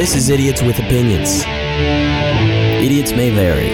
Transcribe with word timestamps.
This 0.00 0.16
is 0.16 0.30
Idiots 0.30 0.62
with 0.62 0.78
Opinions. 0.78 1.44
Idiots 2.82 3.12
may 3.12 3.28
vary. 3.28 3.68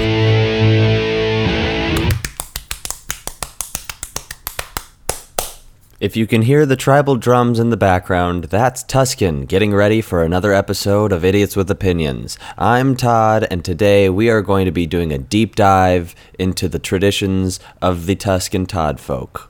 If 6.01 6.17
you 6.17 6.27
can 6.27 6.43
hear 6.43 6.67
the 6.67 6.75
tribal 6.75 7.15
drums 7.15 7.61
in 7.61 7.71
the 7.71 7.77
background, 7.77 8.47
that's 8.47 8.83
Tuscan 8.83 9.45
getting 9.45 9.73
ready 9.73 10.01
for 10.01 10.25
another 10.25 10.53
episode 10.53 11.13
of 11.13 11.25
Idiots 11.25 11.55
with 11.55 11.71
Opinions. 11.71 12.37
I'm 12.59 12.97
Todd, 12.97 13.47
and 13.49 13.65
today 13.65 14.09
we 14.09 14.29
are 14.29 14.43
going 14.43 14.65
to 14.65 14.73
be 14.73 14.89
doing 14.89 15.13
a 15.13 15.19
deep 15.19 15.55
dive 15.55 16.17
into 16.41 16.69
the 16.69 16.81
traditions 16.81 17.61
of 17.81 18.07
the 18.07 18.17
Tuscan 18.17 18.67
Todd 18.67 18.99
folk. 18.99 19.49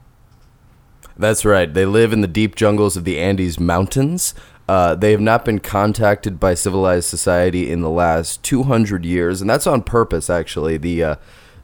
That's 1.18 1.46
right. 1.46 1.72
They 1.72 1.86
live 1.86 2.12
in 2.12 2.20
the 2.20 2.26
deep 2.26 2.54
jungles 2.54 2.98
of 2.98 3.04
the 3.04 3.18
Andes 3.18 3.58
Mountains. 3.58 4.34
Uh, 4.68 4.94
they 4.94 5.12
have 5.12 5.20
not 5.20 5.44
been 5.44 5.60
contacted 5.60 6.40
by 6.40 6.54
civilized 6.54 7.08
society 7.08 7.70
in 7.70 7.82
the 7.82 7.90
last 7.90 8.42
200 8.42 9.04
years, 9.04 9.40
and 9.40 9.48
that's 9.48 9.66
on 9.66 9.82
purpose. 9.82 10.28
Actually, 10.28 10.76
the 10.76 11.02
uh, 11.02 11.16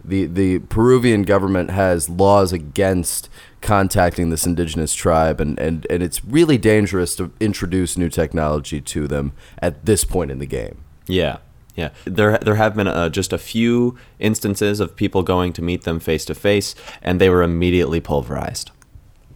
the 0.04 0.26
the 0.26 0.60
Peruvian 0.60 1.22
government 1.22 1.70
has 1.70 2.08
laws 2.08 2.52
against 2.52 3.28
contacting 3.60 4.30
this 4.30 4.46
indigenous 4.46 4.94
tribe, 4.94 5.40
and, 5.40 5.58
and, 5.58 5.86
and 5.88 6.02
it's 6.02 6.24
really 6.24 6.58
dangerous 6.58 7.16
to 7.16 7.32
introduce 7.40 7.96
new 7.96 8.08
technology 8.08 8.80
to 8.80 9.06
them 9.06 9.32
at 9.58 9.84
this 9.86 10.04
point 10.04 10.30
in 10.30 10.38
the 10.38 10.46
game. 10.46 10.84
Yeah. 11.06 11.38
Yeah, 11.74 11.88
there 12.04 12.36
there 12.36 12.56
have 12.56 12.76
been 12.76 12.86
uh, 12.86 13.08
just 13.08 13.32
a 13.32 13.38
few 13.38 13.96
instances 14.18 14.78
of 14.78 14.94
people 14.94 15.22
going 15.22 15.54
to 15.54 15.62
meet 15.62 15.84
them 15.84 16.00
face 16.00 16.26
to 16.26 16.34
face, 16.34 16.74
and 17.00 17.18
they 17.18 17.30
were 17.30 17.42
immediately 17.42 17.98
pulverized. 17.98 18.70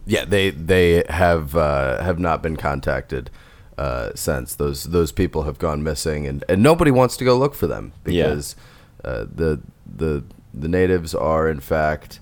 Yeah, 0.05 0.23
they 0.23 0.51
they 0.51 1.03
have 1.09 1.55
uh, 1.57 2.03
have 2.03 2.19
not 2.19 2.43
been 2.43 2.55
contacted 2.55 3.31
uh, 3.77 4.11
since. 4.15 4.55
Those 4.55 4.85
those 4.85 5.11
people 5.11 5.43
have 5.43 5.59
gone 5.59 5.83
missing, 5.83 6.25
and, 6.27 6.43
and 6.49 6.61
nobody 6.63 6.91
wants 6.91 7.17
to 7.17 7.25
go 7.25 7.37
look 7.37 7.55
for 7.55 7.67
them 7.67 7.93
because 8.03 8.55
uh, 9.03 9.25
the 9.33 9.61
the 9.85 10.23
the 10.53 10.67
natives 10.67 11.13
are 11.13 11.49
in 11.49 11.59
fact 11.59 12.19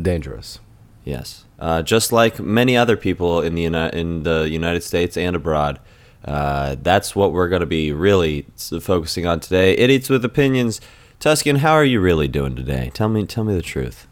dangerous. 0.00 0.60
Yes, 1.04 1.44
uh, 1.58 1.82
just 1.82 2.12
like 2.12 2.40
many 2.40 2.76
other 2.76 2.96
people 2.96 3.42
in 3.42 3.54
the 3.54 3.62
Uni- 3.62 3.90
in 3.92 4.22
the 4.22 4.48
United 4.48 4.82
States 4.82 5.16
and 5.16 5.36
abroad. 5.36 5.80
Uh, 6.24 6.76
that's 6.80 7.14
what 7.14 7.32
we're 7.32 7.50
going 7.50 7.60
to 7.60 7.66
be 7.66 7.92
really 7.92 8.46
focusing 8.80 9.26
on 9.26 9.40
today. 9.40 9.76
Idiots 9.76 10.08
with 10.08 10.24
opinions. 10.24 10.80
Tuscan, 11.20 11.56
how 11.56 11.72
are 11.72 11.84
you 11.84 12.00
really 12.00 12.28
doing 12.28 12.56
today? 12.56 12.90
Tell 12.94 13.10
me, 13.10 13.26
tell 13.26 13.44
me 13.44 13.54
the 13.54 13.60
truth. 13.60 14.06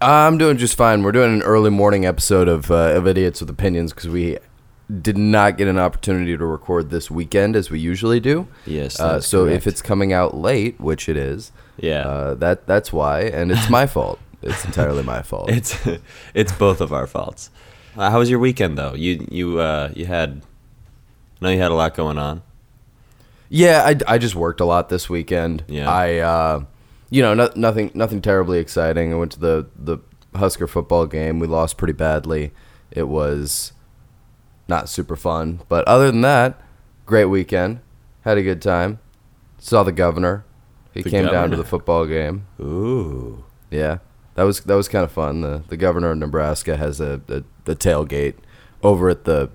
I'm 0.00 0.38
doing 0.38 0.56
just 0.56 0.74
fine. 0.74 1.04
We're 1.04 1.12
doing 1.12 1.32
an 1.32 1.42
early 1.42 1.70
morning 1.70 2.04
episode 2.04 2.48
of 2.48 2.72
uh, 2.72 2.94
of 2.96 3.06
Idiots 3.06 3.40
with 3.40 3.48
Opinions 3.48 3.92
because 3.92 4.08
we 4.08 4.38
did 5.00 5.16
not 5.16 5.56
get 5.56 5.68
an 5.68 5.78
opportunity 5.78 6.36
to 6.36 6.44
record 6.44 6.90
this 6.90 7.10
weekend 7.10 7.56
as 7.56 7.70
we 7.70 7.78
usually 7.80 8.20
do. 8.20 8.46
Yes, 8.66 9.00
Uh, 9.00 9.20
so 9.20 9.44
correct. 9.44 9.56
if 9.56 9.66
it's 9.66 9.82
coming 9.82 10.12
out 10.12 10.36
late, 10.36 10.78
which 10.80 11.08
it 11.08 11.16
is, 11.16 11.52
Yeah. 11.78 12.00
uh, 12.06 12.34
that 12.34 12.66
that's 12.66 12.92
why, 12.92 13.20
and 13.22 13.50
it's 13.50 13.70
my 13.70 13.86
fault. 13.94 14.18
It's 14.42 14.64
entirely 14.64 15.02
my 15.04 15.22
fault. 15.22 15.48
It's 15.50 15.76
it's 16.34 16.52
both 16.52 16.80
of 16.80 16.92
our 16.92 17.06
faults. 17.06 17.50
Uh, 17.96 18.10
how 18.10 18.18
was 18.18 18.28
your 18.30 18.38
weekend 18.40 18.76
though? 18.76 18.94
You 18.94 19.26
you 19.30 19.58
uh, 19.60 19.90
you 19.94 20.06
had, 20.06 20.42
I 21.40 21.44
know 21.44 21.50
you 21.50 21.58
had 21.60 21.70
a 21.70 21.74
lot 21.74 21.94
going 21.94 22.18
on. 22.18 22.42
Yeah, 23.48 23.82
I, 23.84 24.14
I 24.14 24.18
just 24.18 24.34
worked 24.34 24.60
a 24.60 24.64
lot 24.64 24.88
this 24.88 25.10
weekend. 25.10 25.62
Yeah. 25.68 25.90
I, 25.90 26.16
uh, 26.18 26.64
you 27.10 27.20
know, 27.20 27.34
no, 27.34 27.50
nothing 27.54 27.90
nothing 27.94 28.22
terribly 28.22 28.58
exciting. 28.58 29.12
I 29.12 29.16
went 29.16 29.32
to 29.32 29.40
the 29.40 29.66
the 29.76 29.98
Husker 30.34 30.66
football 30.66 31.06
game. 31.06 31.38
We 31.38 31.46
lost 31.46 31.76
pretty 31.76 31.92
badly. 31.92 32.52
It 32.90 33.08
was 33.08 33.72
not 34.72 34.88
super 34.88 35.16
fun, 35.16 35.60
but 35.68 35.86
other 35.86 36.10
than 36.10 36.22
that, 36.22 36.60
great 37.06 37.26
weekend. 37.26 37.80
Had 38.22 38.38
a 38.38 38.42
good 38.42 38.62
time. 38.62 38.98
Saw 39.58 39.82
the 39.82 39.92
governor. 39.92 40.44
He 40.94 41.02
The 41.02 41.10
came 41.10 41.24
down 41.24 41.32
to 41.32 41.36
governor. 41.38 41.56
the 41.58 41.64
football 41.64 42.06
game. 42.06 42.46
Ooh. 42.60 43.44
Yeah, 43.70 43.98
that 44.34 44.44
was 44.44 44.60
that 44.60 44.74
was 44.74 44.88
kind 44.88 45.04
of 45.04 45.12
fun. 45.12 45.40
The 45.42 45.62
the 45.68 45.76
governor 45.76 46.10
of 46.12 46.18
Nebraska 46.18 46.76
has 46.76 47.00
a, 47.00 47.20
a 47.28 47.42
the 47.64 47.76
tailgate 47.76 48.34
over 48.82 49.08
at 49.10 49.24
the 49.24 49.50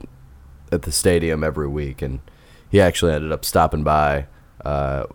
at 0.71 0.81
the 0.83 0.91
stadium 0.91 1.43
every 1.43 1.67
week, 1.67 2.01
and 2.01 2.19
he 2.69 2.79
actually 2.81 3.13
ended 3.13 3.31
up 3.31 3.43
stopping 3.45 3.83
by 3.83 4.27
uh, 4.65 5.05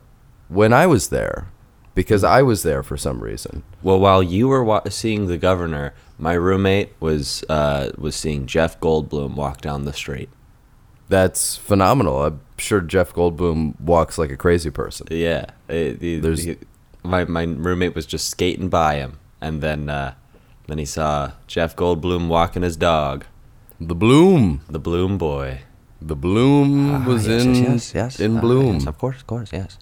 when 0.49 0.73
I 0.73 0.87
was 0.87 1.09
there 1.09 1.49
because 1.95 2.25
I 2.25 2.43
was 2.43 2.63
there 2.63 2.83
for 2.83 2.97
some 2.97 3.21
reason. 3.23 3.63
Well, 3.83 3.99
while 4.01 4.23
you 4.23 4.49
were 4.49 4.65
wa- 4.65 4.83
seeing 4.89 5.27
the 5.27 5.37
governor, 5.39 5.93
my 6.23 6.35
roommate 6.35 6.91
was 7.01 7.43
uh, 7.49 7.91
was 7.99 8.15
seeing 8.15 8.47
Jeff 8.47 8.79
Goldblum 8.81 9.35
walk 9.35 9.61
down 9.61 9.85
the 9.85 9.93
street. 9.93 10.29
That's 11.09 11.57
phenomenal. 11.57 12.25
I'm 12.25 12.41
sure 12.59 12.81
Jeff 12.81 13.13
Goldblum 13.13 13.79
walks 13.81 14.17
like 14.19 14.31
a 14.31 14.37
crazy 14.37 14.71
person. 14.71 15.07
Yeah, 15.11 15.47
it- 15.69 16.01
he- 16.01 16.21
There's- 16.21 16.45
he- 16.45 16.57
my 17.03 17.25
my 17.25 17.43
roommate 17.43 17.95
was 17.95 18.07
just 18.07 18.29
skating 18.31 18.69
by 18.69 18.95
him, 18.97 19.19
and 19.41 19.61
then 19.61 19.91
uh, 19.91 20.15
then 20.69 20.79
he 20.79 20.85
saw 20.85 21.33
Jeff 21.49 21.75
Goldblum 21.77 22.29
walking 22.29 22.63
his 22.63 22.77
dog, 22.77 23.25
The 23.81 23.95
bloom, 23.97 24.61
the 24.71 24.79
Bloom 24.79 25.19
boy. 25.19 25.61
the 26.01 26.17
bloom 26.17 27.05
was 27.05 27.27
in 27.27 27.55
in 28.21 28.37
Uh, 28.37 28.41
bloom. 28.41 28.75
yes, 28.75 28.87
of 28.87 28.97
course, 28.99 29.17
of 29.21 29.27
course, 29.27 29.51
yes. 29.53 29.79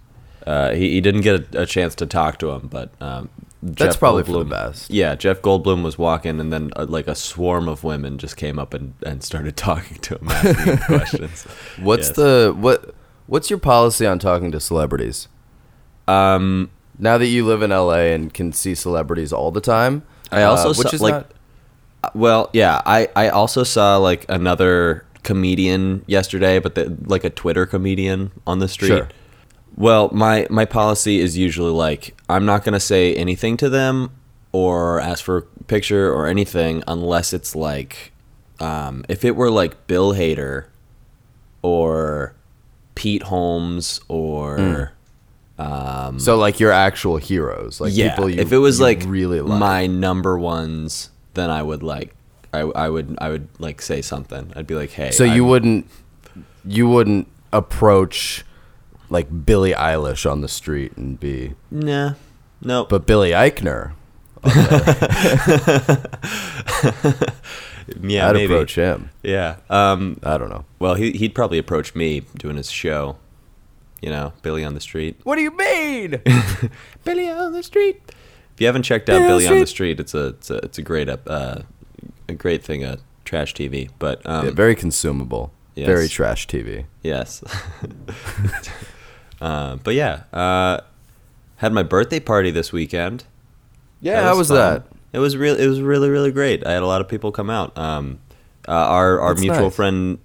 Uh, 0.46 0.70
he, 0.72 0.92
he 0.92 1.00
didn't 1.02 1.20
get 1.20 1.54
a, 1.54 1.62
a 1.62 1.66
chance 1.66 1.94
to 1.96 2.06
talk 2.06 2.38
to 2.38 2.50
him, 2.50 2.66
but 2.68 2.88
um, 3.00 3.28
That's 3.62 3.94
Jeff 3.94 3.98
probably 3.98 4.22
for 4.24 4.38
the 4.38 4.44
best. 4.46 4.90
Yeah, 4.90 5.14
Jeff 5.14 5.42
Goldblum 5.42 5.82
was 5.82 5.98
walking, 5.98 6.40
and 6.40 6.50
then 6.52 6.70
uh, 6.76 6.86
like 6.88 7.06
a 7.06 7.14
swarm 7.14 7.68
of 7.68 7.84
women 7.84 8.16
just 8.16 8.36
came 8.38 8.58
up 8.58 8.72
and, 8.72 8.94
and 9.04 9.22
started 9.22 9.56
talking 9.56 9.98
to 9.98 10.16
him, 10.16 10.28
asking 10.30 10.64
him 10.64 10.78
questions. 10.86 11.42
What's 11.78 12.08
Yes. 12.08 12.16
the 12.16 12.54
what? 12.58 12.94
What's 13.26 13.50
your 13.50 13.58
policy 13.58 14.06
on 14.06 14.18
talking 14.18 14.50
to 14.52 14.60
celebrities? 14.60 15.28
Um, 16.08 16.70
Now 16.98 17.18
that 17.18 17.26
you 17.26 17.46
live 17.46 17.62
in 17.62 17.70
LA 17.70 18.12
and 18.14 18.32
can 18.32 18.52
see 18.52 18.74
celebrities 18.74 19.32
all 19.32 19.50
the 19.50 19.60
time, 19.60 20.02
I 20.32 20.42
also 20.42 20.70
uh, 20.70 20.74
which 20.74 20.88
saw, 20.88 20.94
is 20.94 21.00
like, 21.02 21.14
not 21.14 21.32
uh, 22.02 22.10
well, 22.14 22.50
yeah, 22.52 22.80
I, 22.86 23.08
I 23.14 23.28
also 23.28 23.62
saw 23.62 23.98
like 23.98 24.24
another 24.28 25.04
comedian 25.22 26.02
yesterday, 26.06 26.58
but 26.58 26.74
the, 26.74 26.96
like 27.04 27.24
a 27.24 27.30
Twitter 27.30 27.66
comedian 27.66 28.32
on 28.46 28.58
the 28.58 28.68
street. 28.68 28.88
Sure. 28.88 29.08
Well, 29.76 30.10
my 30.12 30.46
my 30.50 30.64
policy 30.64 31.20
is 31.20 31.38
usually 31.38 31.72
like 31.72 32.14
I'm 32.28 32.44
not 32.44 32.64
gonna 32.64 32.80
say 32.80 33.14
anything 33.14 33.56
to 33.58 33.68
them 33.68 34.10
or 34.52 35.00
ask 35.00 35.24
for 35.24 35.38
a 35.38 35.42
picture 35.64 36.12
or 36.12 36.26
anything 36.26 36.82
unless 36.86 37.32
it's 37.32 37.54
like 37.54 38.12
um, 38.58 39.04
if 39.08 39.24
it 39.24 39.36
were 39.36 39.50
like 39.50 39.86
Bill 39.86 40.12
Hader 40.12 40.66
or 41.62 42.34
Pete 42.94 43.22
Holmes 43.24 44.00
or 44.08 44.92
um, 45.58 46.18
so 46.18 46.36
like 46.36 46.58
your 46.60 46.72
actual 46.72 47.16
heroes, 47.16 47.80
like 47.80 47.92
yeah, 47.94 48.10
people 48.10 48.30
you 48.30 48.40
if 48.40 48.52
it 48.52 48.58
was 48.58 48.80
like 48.80 49.02
really 49.06 49.40
like. 49.40 49.58
my 49.58 49.86
number 49.86 50.38
ones, 50.38 51.10
then 51.34 51.50
I 51.50 51.62
would 51.62 51.82
like 51.82 52.14
I, 52.52 52.60
I 52.60 52.88
would 52.88 53.16
I 53.20 53.28
would 53.30 53.48
like 53.58 53.80
say 53.82 54.02
something. 54.02 54.52
I'd 54.56 54.66
be 54.66 54.74
like, 54.74 54.90
hey. 54.90 55.10
so 55.10 55.24
you 55.24 55.42
I'm- 55.42 55.48
wouldn't 55.48 55.90
you 56.64 56.88
wouldn't 56.88 57.28
approach 57.52 58.44
like 59.10 59.44
Billie 59.44 59.72
Eilish 59.72 60.30
on 60.30 60.40
the 60.40 60.48
street 60.48 60.96
and 60.96 61.18
be, 61.20 61.54
nah, 61.70 62.14
no. 62.62 62.84
but 62.86 63.06
Billy 63.06 63.30
Eichner, 63.30 63.92
yeah, 68.02 68.28
I'd 68.28 68.34
maybe. 68.34 68.44
approach 68.44 68.74
him. 68.74 69.10
Yeah. 69.22 69.56
Um. 69.68 70.18
I 70.22 70.38
don't 70.38 70.48
know. 70.48 70.64
Well, 70.78 70.94
he 70.94 71.12
he'd 71.12 71.34
probably 71.34 71.58
approach 71.58 71.94
me 71.94 72.20
doing 72.36 72.56
his 72.56 72.70
show. 72.70 73.16
You 74.00 74.08
know, 74.08 74.32
Billy 74.40 74.64
on 74.64 74.72
the 74.74 74.80
street. 74.80 75.20
What 75.24 75.36
do 75.36 75.42
you 75.42 75.54
mean? 75.54 76.22
Billy 77.04 77.28
on 77.28 77.52
the 77.52 77.62
street. 77.62 78.00
If 78.54 78.60
you 78.60 78.66
haven't 78.66 78.84
checked 78.84 79.10
out 79.10 79.18
Billy 79.18 79.24
on 79.24 79.28
Billy 79.28 79.44
the 79.46 79.52
on 79.52 79.60
the 79.60 79.66
street, 79.66 80.00
it's 80.00 80.14
a 80.14 80.28
it's 80.28 80.50
a 80.50 80.56
it's 80.56 80.78
a 80.78 80.82
great 80.82 81.08
up 81.10 81.20
uh, 81.26 81.62
a 82.28 82.32
great 82.32 82.62
thing 82.64 82.82
uh 82.84 82.96
trash 83.26 83.52
TV. 83.54 83.90
But 83.98 84.24
um, 84.24 84.46
Yeah, 84.46 84.52
very 84.52 84.74
consumable. 84.74 85.52
Yes. 85.74 85.86
Very 85.86 86.08
trash 86.08 86.46
TV. 86.46 86.86
Yes. 87.02 87.42
uh, 89.40 89.76
but 89.76 89.94
yeah, 89.94 90.24
uh, 90.32 90.80
had 91.56 91.72
my 91.72 91.82
birthday 91.82 92.20
party 92.20 92.50
this 92.50 92.72
weekend. 92.72 93.24
Yeah, 94.00 94.22
how 94.22 94.36
was 94.36 94.48
fun. 94.48 94.56
that? 94.56 94.82
It 95.12 95.18
was 95.18 95.36
real. 95.36 95.56
It 95.56 95.66
was 95.66 95.80
really 95.80 96.08
really 96.08 96.32
great. 96.32 96.66
I 96.66 96.72
had 96.72 96.82
a 96.82 96.86
lot 96.86 97.00
of 97.00 97.08
people 97.08 97.32
come 97.32 97.50
out. 97.50 97.76
Um, 97.76 98.20
uh, 98.68 98.72
our 98.72 99.20
our 99.20 99.30
That's 99.34 99.40
mutual 99.42 99.62
nice. 99.64 99.74
friend 99.76 100.18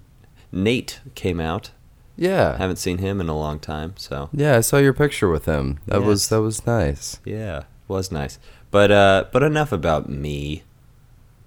Nate 0.52 1.00
came 1.14 1.40
out. 1.40 1.70
Yeah. 2.18 2.56
Haven't 2.56 2.76
seen 2.76 2.98
him 2.98 3.20
in 3.20 3.28
a 3.28 3.36
long 3.36 3.58
time, 3.58 3.92
so 3.96 4.30
Yeah, 4.32 4.56
I 4.56 4.60
saw 4.60 4.78
your 4.78 4.94
picture 4.94 5.28
with 5.28 5.44
him. 5.44 5.80
That 5.86 6.02
was 6.02 6.28
that 6.30 6.40
was 6.40 6.66
nice. 6.66 7.20
yeah, 7.26 7.64
was 7.88 8.10
nice. 8.10 8.38
But 8.70 8.90
uh, 8.90 9.24
but 9.32 9.42
enough 9.42 9.70
about 9.72 10.08
me, 10.08 10.62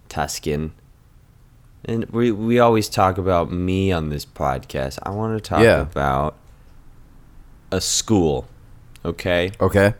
Tuscan. 0.10 0.74
And 1.86 2.06
we 2.12 2.32
we 2.32 2.60
always 2.60 2.90
talk 2.90 3.18
about 3.18 3.52
me 3.52 3.92
on 3.92 4.10
this 4.10 4.26
podcast. 4.26 5.00
I 5.04 5.12
want 5.12 5.42
to 5.42 5.48
talk 5.50 5.62
Yeah. 5.64 5.82
about 5.82 6.36
a 7.72 7.82
school. 7.82 8.48
Okay, 9.06 9.52
Okay. 9.62 9.94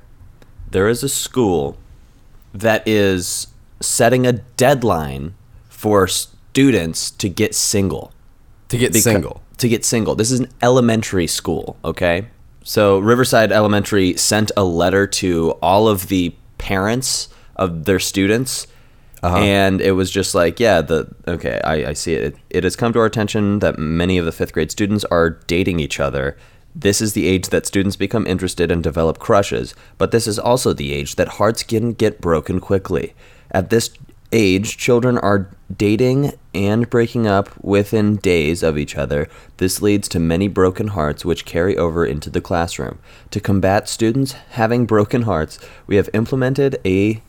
there 0.70 0.88
is 0.90 1.04
a 1.04 1.10
school 1.10 1.78
that 2.54 2.86
is 2.88 3.48
setting 3.80 4.28
a 4.28 4.34
deadline 4.34 5.34
for 5.70 6.08
students 6.08 7.10
to 7.12 7.30
get 7.30 7.56
single. 7.56 8.12
To 8.70 8.78
get 8.78 8.92
Beca- 8.92 9.02
single. 9.02 9.42
to 9.58 9.68
get 9.70 9.86
single. 9.86 10.16
This 10.16 10.32
is 10.32 10.40
an 10.42 10.50
elementary 10.62 11.28
school, 11.28 11.78
okay? 11.86 12.28
So 12.64 13.00
Riverside 13.00 13.52
Elementary 13.52 14.16
sent 14.18 14.52
a 14.58 14.64
letter 14.64 15.08
to 15.08 15.52
all 15.62 15.88
of 15.88 16.08
the 16.08 16.36
parents 16.58 17.30
of 17.56 17.86
their 17.86 18.00
students. 18.00 18.68
Uh-huh. 19.24 19.38
And 19.38 19.82
it 19.82 19.94
was 19.94 20.12
just 20.12 20.34
like, 20.36 20.60
yeah, 20.60 20.82
the 20.82 21.08
okay, 21.28 21.60
I, 21.64 21.90
I 21.90 21.94
see 21.94 22.14
it. 22.14 22.24
it. 22.24 22.38
It 22.50 22.64
has 22.64 22.76
come 22.76 22.94
to 22.94 23.00
our 23.00 23.06
attention 23.06 23.60
that 23.60 23.78
many 23.78 24.18
of 24.18 24.26
the 24.26 24.32
fifth 24.32 24.54
grade 24.54 24.72
students 24.72 25.04
are 25.06 25.30
dating 25.48 25.80
each 25.80 26.00
other. 26.00 26.38
This 26.76 27.02
is 27.02 27.14
the 27.14 27.28
age 27.28 27.50
that 27.50 27.66
students 27.66 27.96
become 27.96 28.28
interested 28.28 28.72
and 28.72 28.84
develop 28.84 29.20
crushes, 29.20 29.74
but 29.98 30.12
this 30.12 30.28
is 30.28 30.38
also 30.38 30.74
the 30.74 30.94
age 30.94 31.16
that 31.16 31.40
hearts 31.40 31.64
can 31.64 31.94
get 31.94 32.22
broken 32.22 32.60
quickly. 32.60 33.14
At 33.52 33.70
this 33.70 33.90
age, 34.32 34.78
children 34.78 35.18
are 35.18 35.50
dating 35.76 36.34
and 36.54 36.90
breaking 36.90 37.28
up 37.28 37.50
within 37.64 38.18
days 38.18 38.64
of 38.64 38.78
each 38.78 38.96
other. 38.96 39.28
This 39.58 39.82
leads 39.82 40.08
to 40.10 40.20
many 40.20 40.48
broken 40.48 40.90
hearts, 40.90 41.26
which 41.26 41.46
carry 41.46 41.78
over 41.78 42.06
into 42.06 42.30
the 42.30 42.42
classroom. 42.42 43.00
To 43.32 43.40
combat 43.40 43.90
students 43.90 44.34
having 44.52 44.86
broken 44.86 45.24
hearts, 45.24 45.60
we 45.88 45.96
have 45.96 46.10
implemented 46.14 46.80
a 46.86 47.22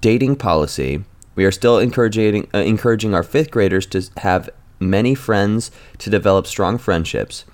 dating 0.00 0.36
policy. 0.36 1.04
We 1.34 1.44
are 1.44 1.52
still 1.52 1.78
encouraging 1.78 2.48
uh, 2.52 2.58
encouraging 2.58 3.14
our 3.14 3.22
fifth 3.22 3.50
graders 3.50 3.86
to 3.86 4.02
have 4.18 4.50
many 4.80 5.14
friends 5.14 5.70
to 5.98 6.10
develop 6.10 6.46
strong 6.46 6.78
friendships. 6.78 7.44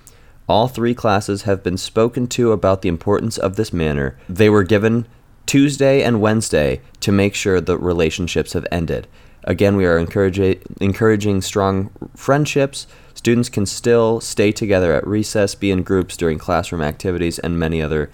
All 0.48 0.68
three 0.68 0.94
classes 0.94 1.42
have 1.42 1.62
been 1.62 1.76
spoken 1.76 2.26
to 2.28 2.52
about 2.52 2.82
the 2.82 2.88
importance 2.88 3.38
of 3.38 3.56
this 3.56 3.72
manner. 3.72 4.18
They 4.28 4.50
were 4.50 4.64
given 4.64 5.06
Tuesday 5.46 6.02
and 6.02 6.20
Wednesday 6.20 6.80
to 7.00 7.12
make 7.12 7.34
sure 7.34 7.60
the 7.60 7.78
relationships 7.78 8.52
have 8.52 8.66
ended. 8.70 9.06
Again, 9.44 9.76
we 9.76 9.86
are 9.86 9.98
encouraging 9.98 10.60
encouraging 10.80 11.42
strong 11.42 11.90
friendships. 12.16 12.86
Students 13.14 13.48
can 13.48 13.66
still 13.66 14.20
stay 14.20 14.52
together 14.52 14.92
at 14.94 15.06
recess, 15.06 15.54
be 15.54 15.70
in 15.70 15.82
groups 15.82 16.16
during 16.16 16.38
classroom 16.38 16.82
activities, 16.82 17.38
and 17.38 17.58
many 17.58 17.82
other. 17.82 18.10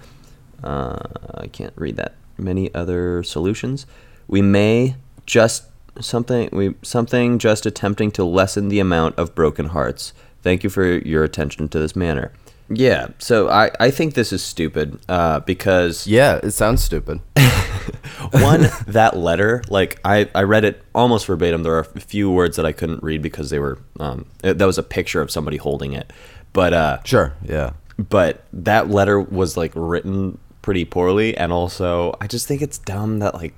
Uh, 0.63 0.99
I 1.35 1.47
can't 1.49 1.75
read 1.77 1.97
that. 1.97 2.15
Many 2.39 2.73
other 2.75 3.23
solutions. 3.23 3.87
We 4.27 4.43
may 4.43 4.97
just 5.27 5.65
something 6.01 6.49
we 6.53 6.75
something 6.83 7.39
just 7.39 7.67
attempting 7.67 8.11
to 8.13 8.25
lessen 8.25 8.69
the 8.69 8.81
amount 8.81 9.19
of 9.19 9.35
broken 9.35 9.67
hearts. 9.67 10.13
Thank 10.43 10.65
you 10.65 10.71
for 10.71 10.85
your 10.87 11.25
attention 11.25 11.69
to 11.69 11.79
this 11.79 11.95
manner. 11.97 12.33
Yeah, 12.71 13.09
so 13.19 13.49
I, 13.49 13.71
I 13.81 13.91
think 13.91 14.13
this 14.15 14.31
is 14.33 14.43
stupid 14.45 15.01
uh, 15.09 15.41
because 15.41 16.07
Yeah, 16.07 16.39
it 16.43 16.51
sounds 16.51 16.83
stupid. 16.85 17.21
one 18.33 18.69
that 18.87 19.17
letter 19.17 19.63
like 19.71 19.99
I, 20.05 20.29
I 20.35 20.43
read 20.43 20.65
it 20.65 20.83
almost 20.95 21.27
verbatim 21.27 21.63
there 21.63 21.73
are 21.75 21.87
a 21.95 22.01
few 22.01 22.31
words 22.31 22.57
that 22.57 22.67
i 22.67 22.73
couldn't 22.73 23.03
read 23.03 23.23
because 23.23 23.49
they 23.49 23.59
were 23.59 23.79
um, 23.99 24.27
it, 24.45 24.59
that 24.59 24.67
was 24.67 24.77
a 24.77 24.83
picture 24.83 25.23
of 25.23 25.31
somebody 25.31 25.57
holding 25.57 25.93
it 25.95 26.13
but 26.53 26.75
uh 26.75 26.99
Sure. 27.05 27.33
Yeah. 27.43 27.73
but 27.97 28.45
that 28.53 28.91
letter 28.91 29.19
was 29.19 29.57
like 29.57 29.73
written 29.75 30.37
pretty 30.61 30.85
poorly 30.85 31.35
and 31.37 31.51
also 31.53 32.15
i 32.21 32.27
just 32.27 32.47
think 32.47 32.61
it's 32.61 32.77
dumb 32.79 33.21
that 33.21 33.35
like 33.35 33.55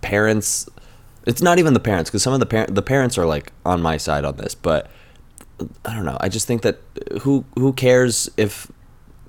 parents 0.00 0.68
it's 1.26 1.42
not 1.42 1.58
even 1.58 1.74
the 1.74 1.80
parents 1.80 2.10
because 2.10 2.22
some 2.22 2.32
of 2.32 2.40
the 2.40 2.46
parent 2.46 2.74
the 2.74 2.82
parents 2.82 3.16
are 3.18 3.26
like 3.26 3.52
on 3.64 3.80
my 3.80 3.96
side 3.96 4.24
on 4.24 4.36
this 4.36 4.54
but 4.54 4.90
i 5.84 5.94
don't 5.94 6.04
know 6.04 6.16
i 6.20 6.28
just 6.28 6.46
think 6.46 6.62
that 6.62 6.78
uh, 7.10 7.18
who 7.20 7.44
who 7.56 7.72
cares 7.72 8.28
if 8.36 8.70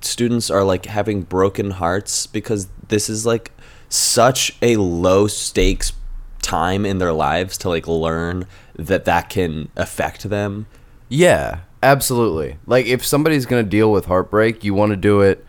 students 0.01 0.49
are 0.49 0.63
like 0.63 0.85
having 0.85 1.21
broken 1.21 1.71
hearts 1.71 2.25
because 2.27 2.67
this 2.87 3.09
is 3.09 3.25
like 3.25 3.51
such 3.89 4.55
a 4.61 4.75
low 4.77 5.27
stakes 5.27 5.93
time 6.41 6.85
in 6.85 6.97
their 6.97 7.13
lives 7.13 7.57
to 7.57 7.69
like 7.69 7.87
learn 7.87 8.45
that 8.75 9.05
that 9.05 9.29
can 9.29 9.69
affect 9.75 10.23
them 10.29 10.65
Yeah, 11.09 11.59
absolutely. 11.83 12.57
Like 12.65 12.85
if 12.87 13.05
somebody's 13.05 13.45
going 13.45 13.63
to 13.63 13.69
deal 13.69 13.91
with 13.91 14.05
heartbreak, 14.05 14.63
you 14.63 14.73
want 14.73 14.91
to 14.91 14.95
do 14.95 15.19
it 15.21 15.45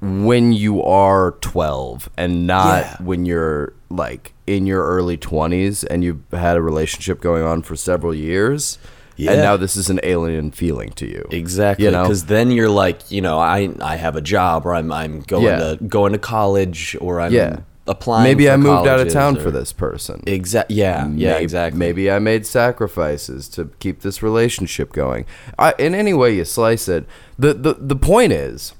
when 0.00 0.52
you 0.52 0.82
are 0.82 1.32
12 1.40 2.08
and 2.16 2.46
not 2.46 2.82
Yeah. 2.84 2.96
when 3.02 3.26
you're 3.26 3.72
like 3.90 4.32
in 4.46 4.64
your 4.66 4.84
early 4.86 5.18
20s 5.18 5.84
and 5.90 6.02
you've 6.04 6.22
had 6.30 6.56
a 6.56 6.62
relationship 6.62 7.20
going 7.20 7.42
on 7.42 7.62
for 7.62 7.76
several 7.76 8.14
years. 8.14 8.78
Yeah. 9.24 9.32
And 9.32 9.40
now 9.42 9.56
this 9.56 9.76
is 9.76 9.88
an 9.90 10.00
alien 10.02 10.50
feeling 10.50 10.90
to 10.92 11.06
you. 11.06 11.26
Exactly, 11.30 11.84
You 11.86 11.90
know? 11.92 12.02
because 12.02 12.24
then 12.26 12.50
you're 12.50 12.68
like, 12.70 13.10
you 13.10 13.20
know, 13.20 13.38
I 13.38 13.70
I 13.80 13.96
have 13.96 14.16
a 14.16 14.20
job, 14.20 14.66
or 14.66 14.74
I'm 14.74 14.90
I'm 14.92 15.20
going 15.20 15.44
Yeah. 15.44 15.58
to 15.76 15.76
going 15.84 16.12
to 16.12 16.18
college, 16.18 16.96
or 17.00 17.20
I'm 17.20 17.32
Yeah. 17.32 17.56
applying. 17.86 18.24
Maybe 18.24 18.48
I 18.50 18.56
moved 18.56 18.86
out 18.86 19.00
of 19.00 19.08
town 19.12 19.36
or- 19.36 19.40
for 19.40 19.50
this 19.50 19.72
person. 19.72 20.22
Exactly. 20.26 20.76
Yeah. 20.76 21.06
Yeah. 21.14 21.32
Maybe- 21.32 21.42
exactly. 21.44 21.78
Maybe 21.78 22.10
I 22.10 22.18
made 22.18 22.46
sacrifices 22.46 23.48
to 23.50 23.70
keep 23.80 24.02
this 24.02 24.22
relationship 24.22 24.92
going. 24.92 25.24
I, 25.58 25.74
in 25.78 25.94
any 25.94 26.14
way 26.14 26.34
you 26.36 26.44
slice 26.44 26.88
it, 26.88 27.06
the, 27.38 27.54
the 27.54 27.74
the 27.74 27.96
point 27.96 28.32
is 28.32 28.74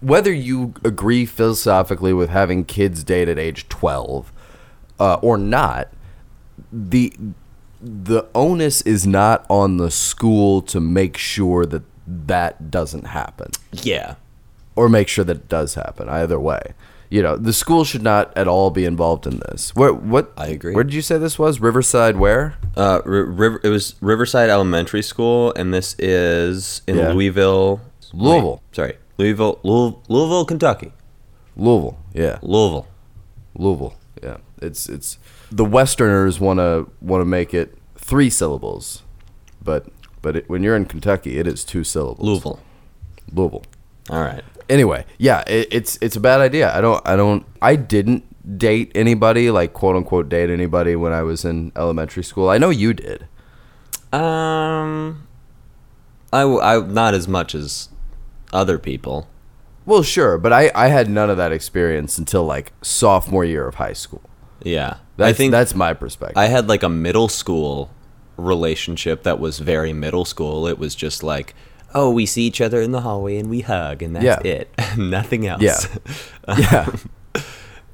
whether 0.00 0.32
you 0.32 0.74
agree 0.84 1.26
philosophically 1.26 2.12
with 2.12 2.30
having 2.30 2.64
kids 2.64 3.02
date 3.02 3.28
at 3.28 3.38
age 3.38 3.68
twelve 3.68 4.32
uh, 5.00 5.14
or 5.22 5.36
not. 5.38 5.88
The 6.72 7.12
the 7.80 8.24
onus 8.34 8.82
is 8.82 9.06
not 9.06 9.46
on 9.48 9.76
the 9.76 9.90
school 9.90 10.60
to 10.62 10.80
make 10.80 11.16
sure 11.16 11.64
that 11.66 11.82
that 12.06 12.70
doesn't 12.70 13.06
happen 13.08 13.50
Yeah. 13.72 14.14
or 14.74 14.88
make 14.88 15.08
sure 15.08 15.24
that 15.24 15.36
it 15.36 15.48
does 15.48 15.74
happen. 15.74 16.08
Either 16.08 16.40
way, 16.40 16.72
you 17.10 17.22
know, 17.22 17.36
the 17.36 17.52
school 17.52 17.84
should 17.84 18.02
not 18.02 18.32
at 18.36 18.48
all 18.48 18.70
be 18.70 18.84
involved 18.84 19.26
in 19.26 19.40
this. 19.48 19.74
Where 19.74 19.92
what? 19.92 20.32
I 20.36 20.48
agree. 20.48 20.74
Where 20.74 20.84
did 20.84 20.94
you 20.94 21.02
say 21.02 21.18
this 21.18 21.38
was? 21.38 21.60
Riverside? 21.60 22.16
Where? 22.16 22.56
Uh, 22.76 23.00
Ri- 23.04 23.22
River. 23.22 23.60
It 23.62 23.68
was 23.68 23.94
Riverside 24.00 24.50
Elementary 24.50 25.02
School, 25.02 25.52
and 25.56 25.72
this 25.72 25.94
is 25.98 26.82
in 26.86 26.96
Yeah. 26.96 27.12
Louisville. 27.12 27.80
Louisville. 28.12 28.62
wait, 28.70 28.74
sorry, 28.76 28.96
Louisville, 29.18 29.58
Louisville, 29.62 30.02
Louisville, 30.08 30.44
Kentucky. 30.46 30.92
Louisville. 31.56 31.98
Yeah, 32.14 32.38
Louisville. 32.42 32.86
Louisville. 33.54 33.94
Yeah, 34.22 34.36
it's 34.62 34.88
it's 34.88 35.18
the 35.50 35.64
Westerners 35.64 36.40
want 36.40 36.58
to 36.58 36.90
want 37.00 37.20
to 37.20 37.24
make 37.24 37.54
it 37.54 37.76
three 37.96 38.30
syllables, 38.30 39.02
but 39.62 39.86
but 40.22 40.36
it, 40.36 40.48
when 40.48 40.62
you're 40.62 40.76
in 40.76 40.86
Kentucky, 40.86 41.38
it 41.38 41.46
is 41.46 41.64
two 41.64 41.84
syllables. 41.84 42.26
Louisville. 42.26 42.60
Louisville. 43.32 43.64
All 44.10 44.22
right. 44.22 44.42
Anyway, 44.68 45.04
yeah, 45.18 45.44
it, 45.46 45.68
it's 45.70 45.98
it's 46.00 46.16
a 46.16 46.20
bad 46.20 46.40
idea. 46.40 46.74
I 46.74 46.80
don't 46.80 47.06
I 47.06 47.16
don't 47.16 47.44
I 47.62 47.76
didn't 47.76 48.24
date 48.58 48.92
anybody 48.94 49.50
like 49.50 49.72
quote 49.72 49.96
unquote 49.96 50.28
date 50.28 50.50
anybody 50.50 50.96
when 50.96 51.12
I 51.12 51.22
was 51.22 51.44
in 51.44 51.72
elementary 51.76 52.24
school. 52.24 52.48
I 52.48 52.58
know 52.58 52.70
you 52.70 52.94
did. 52.94 53.26
Um, 54.12 55.26
I, 56.32 56.42
I 56.42 56.80
not 56.80 57.14
as 57.14 57.28
much 57.28 57.54
as 57.54 57.90
other 58.52 58.78
people. 58.78 59.28
Well, 59.84 60.02
sure, 60.02 60.36
but 60.36 60.52
I, 60.52 60.70
I 60.74 60.88
had 60.88 61.08
none 61.08 61.30
of 61.30 61.38
that 61.38 61.52
experience 61.52 62.18
until 62.18 62.44
like 62.44 62.72
sophomore 62.82 63.44
year 63.44 63.66
of 63.66 63.76
high 63.76 63.94
school. 63.94 64.22
Yeah, 64.62 64.96
That's, 65.16 65.30
I 65.30 65.32
think 65.32 65.52
that's 65.52 65.74
my 65.74 65.94
perspective. 65.94 66.36
I 66.36 66.46
had 66.46 66.68
like 66.68 66.82
a 66.82 66.88
middle 66.88 67.28
school 67.28 67.90
relationship 68.36 69.22
that 69.24 69.38
was 69.40 69.58
very 69.58 69.92
middle 69.92 70.24
school. 70.24 70.66
It 70.66 70.78
was 70.78 70.94
just 70.94 71.22
like, 71.22 71.54
oh, 71.94 72.10
we 72.10 72.26
see 72.26 72.42
each 72.42 72.60
other 72.60 72.80
in 72.82 72.92
the 72.92 73.00
hallway 73.02 73.38
and 73.38 73.48
we 73.50 73.60
hug, 73.60 74.02
and 74.02 74.16
that's 74.16 74.24
Yeah. 74.24 74.40
it. 74.52 74.70
Nothing 74.98 75.46
else. 75.46 75.62
Yeah. 75.62 75.78
yeah. 76.58 76.86
Um, 76.88 77.00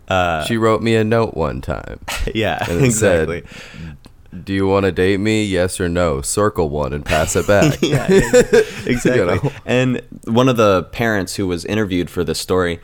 uh, 0.08 0.44
she 0.44 0.56
wrote 0.56 0.82
me 0.82 0.96
a 0.96 1.04
note 1.04 1.34
one 1.34 1.60
time. 1.60 2.00
yeah, 2.34 2.64
And 2.68 2.84
it 2.86 2.92
said. 2.92 3.44
Do 4.42 4.52
you 4.52 4.66
want 4.66 4.84
to 4.84 4.90
date 4.90 5.20
me? 5.20 5.44
Yes 5.44 5.78
or 5.80 5.88
no? 5.88 6.20
Circle 6.20 6.68
one 6.68 6.92
and 6.92 7.04
pass 7.04 7.36
it 7.36 7.46
back. 7.46 7.78
yeah, 7.80 8.06
exactly. 8.84 9.12
You 9.14 9.26
know? 9.26 9.52
And 9.64 10.02
one 10.24 10.48
of 10.48 10.56
the 10.56 10.82
parents 10.90 11.36
who 11.36 11.46
was 11.46 11.64
interviewed 11.64 12.10
for 12.10 12.24
this 12.24 12.40
story 12.40 12.80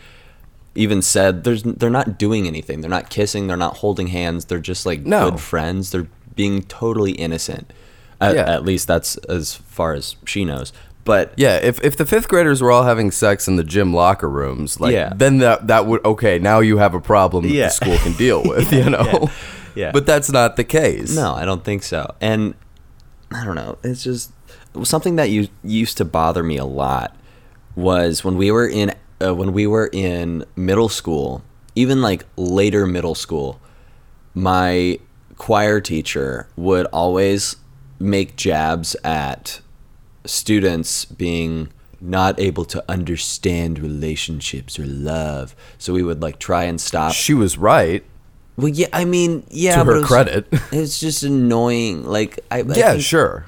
even 0.81 1.03
said 1.03 1.45
there's 1.45 1.63
they're 1.63 1.91
not 1.91 2.19
doing 2.19 2.47
anything. 2.47 2.81
They're 2.81 2.91
not 2.91 3.11
kissing. 3.11 3.47
They're 3.47 3.57
not 3.57 3.79
holding 3.79 4.09
hands. 4.09 4.47
They're 4.47 4.59
just 4.59 4.87
like 4.87 5.01
No. 5.05 5.31
good 5.31 5.41
friends. 5.41 5.91
They're 5.91 6.09
being 6.35 6.63
totally 6.63 7.13
innocent. 7.13 7.73
At, 8.21 8.35
Yeah. 8.35 8.51
at 8.53 8.65
least 8.65 8.87
that's 8.87 9.17
as 9.29 9.55
far 9.55 9.95
as 9.95 10.17
she 10.25 10.45
knows. 10.45 10.73
But 11.05 11.33
Yeah, 11.37 11.57
if, 11.57 11.83
if 11.83 11.97
the 11.97 12.05
fifth 12.05 12.29
graders 12.29 12.61
were 12.63 12.71
all 12.71 12.85
having 12.85 13.11
sex 13.11 13.49
in 13.49 13.57
the 13.57 13.65
gym 13.65 13.93
locker 13.95 14.29
rooms, 14.29 14.79
like 14.81 14.93
Yeah. 14.93 15.13
then 15.15 15.39
that 15.39 15.67
that 15.69 15.87
would 15.87 16.05
okay. 16.05 16.39
Now 16.39 16.61
you 16.61 16.77
have 16.79 16.95
a 16.95 17.01
problem 17.01 17.45
that 17.45 17.53
Yeah. 17.55 17.67
the 17.67 17.71
school 17.73 17.97
can 17.99 18.13
deal 18.13 18.43
with, 18.45 18.73
you 18.73 18.89
know. 18.91 19.31
yeah. 19.75 19.91
But 19.93 20.07
that's 20.07 20.31
not 20.31 20.57
the 20.57 20.65
case. 20.65 21.15
No, 21.15 21.35
I 21.35 21.45
don't 21.45 21.65
think 21.65 21.83
so. 21.83 22.15
And 22.21 22.55
I 23.33 23.45
don't 23.45 23.55
know. 23.57 23.79
It's 23.83 24.03
just 24.05 24.31
something 24.85 25.17
that 25.17 25.31
you 25.31 25.49
used 25.65 25.97
to 25.99 26.05
bother 26.05 26.43
me 26.43 26.57
a 26.59 26.65
lot 26.65 27.17
was 27.77 28.23
when 28.25 28.37
we 28.37 28.51
were 28.51 28.67
in 28.69 28.93
uh, 29.23 29.35
when 29.35 29.53
we 29.53 29.67
were 29.67 29.89
in 29.93 30.45
middle 30.57 30.89
school, 30.89 31.43
even 31.75 32.01
like 32.03 32.25
later 32.37 32.87
middle 32.87 33.15
school. 33.15 33.61
My 34.35 34.99
choir 35.37 35.81
teacher 35.81 36.49
would 36.57 36.87
always 36.87 37.57
make 37.99 38.37
jabs 38.37 38.95
at 39.05 39.61
students 40.25 41.05
being 41.05 41.69
not 42.01 42.39
able 42.41 42.65
to 42.67 42.83
understand 42.89 43.79
relationships 43.79 44.79
or 44.79 44.87
love. 44.87 45.55
So 45.79 45.93
we 45.93 46.03
would 46.03 46.23
like 46.23 46.39
try 46.39 46.65
and 46.65 46.81
stop 46.81 47.13
She 47.13 47.35
was 47.35 47.59
right. 47.59 48.05
well, 48.57 48.69
yeah, 48.69 48.87
I 48.93 49.05
mean, 49.05 49.45
yeah, 49.51 49.77
To 49.77 49.85
her 49.85 49.93
it 49.97 49.99
was- 50.01 50.07
credit. 50.07 50.47
it's 50.73 50.99
just 51.01 51.23
annoying. 51.25 52.05
Like, 52.05 52.39
I, 52.51 52.61
I 52.61 52.65
yeah, 52.75 52.99
sure. 52.99 53.47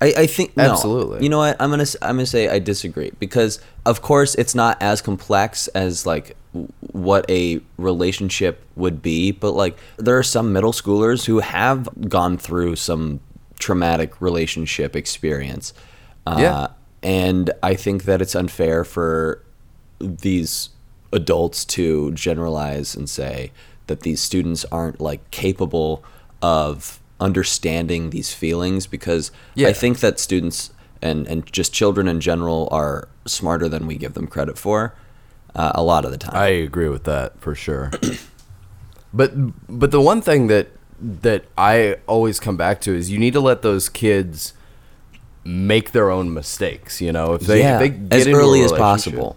I, 0.00 0.14
I 0.18 0.26
think 0.26 0.56
no. 0.56 0.70
Absolutely. 0.70 1.22
You 1.22 1.28
know 1.28 1.38
what? 1.38 1.56
I'm 1.60 1.70
gonna 1.70 1.84
I'm 2.02 2.16
gonna 2.16 2.26
say 2.26 2.48
I 2.48 2.58
disagree 2.58 3.12
because 3.18 3.60
of 3.84 4.00
course 4.02 4.34
it's 4.36 4.54
not 4.54 4.80
as 4.80 5.02
complex 5.02 5.68
as 5.68 6.06
like 6.06 6.36
what 6.92 7.28
a 7.30 7.60
relationship 7.76 8.64
would 8.76 9.02
be, 9.02 9.30
but 9.30 9.52
like 9.52 9.76
there 9.98 10.16
are 10.18 10.22
some 10.22 10.52
middle 10.52 10.72
schoolers 10.72 11.26
who 11.26 11.40
have 11.40 11.88
gone 12.08 12.38
through 12.38 12.76
some 12.76 13.20
traumatic 13.58 14.20
relationship 14.20 14.96
experience. 14.96 15.72
Uh, 16.26 16.36
Yeah. 16.38 16.66
And 17.02 17.50
I 17.62 17.74
think 17.74 18.04
that 18.04 18.20
it's 18.20 18.34
unfair 18.34 18.84
for 18.84 19.42
these 20.00 20.70
adults 21.12 21.64
to 21.64 22.12
generalize 22.12 22.94
and 22.94 23.08
say 23.08 23.52
that 23.86 24.00
these 24.00 24.20
students 24.20 24.64
aren't 24.70 25.00
like 25.00 25.30
capable 25.30 26.04
of 26.42 26.99
understanding 27.20 28.10
these 28.10 28.32
feelings 28.32 28.86
because 28.86 29.30
Yeah. 29.54 29.68
I 29.68 29.72
think 29.72 30.00
that 30.00 30.18
students 30.18 30.70
and, 31.02 31.26
and 31.28 31.50
just 31.52 31.72
children 31.72 32.08
in 32.08 32.20
general 32.20 32.68
are 32.72 33.08
smarter 33.26 33.68
than 33.68 33.86
we 33.86 33.96
give 33.96 34.14
them 34.14 34.26
credit 34.26 34.58
for 34.58 34.94
uh, 35.54 35.72
a 35.74 35.82
lot 35.82 36.04
of 36.04 36.10
the 36.10 36.18
time. 36.18 36.34
I 36.34 36.48
agree 36.48 36.88
with 36.88 37.04
that 37.04 37.40
for 37.40 37.54
sure. 37.54 37.90
but 39.12 39.32
but 39.68 39.90
the 39.90 40.00
one 40.00 40.20
thing 40.20 40.46
that 40.48 40.68
that 41.00 41.44
I 41.56 41.96
always 42.06 42.38
come 42.38 42.56
back 42.56 42.80
to 42.82 42.94
is 42.94 43.10
you 43.10 43.18
need 43.18 43.32
to 43.32 43.40
let 43.40 43.62
those 43.62 43.88
kids 43.88 44.52
make 45.44 45.92
their 45.92 46.10
own 46.10 46.32
mistakes. 46.34 47.00
You 47.00 47.12
know, 47.12 47.34
if 47.34 47.42
they, 47.42 47.60
yeah, 47.60 47.74
if 47.74 47.80
they 47.80 47.88
get 47.88 48.28
as 48.28 48.28
early 48.28 48.62
as 48.62 48.72
possible. 48.72 49.36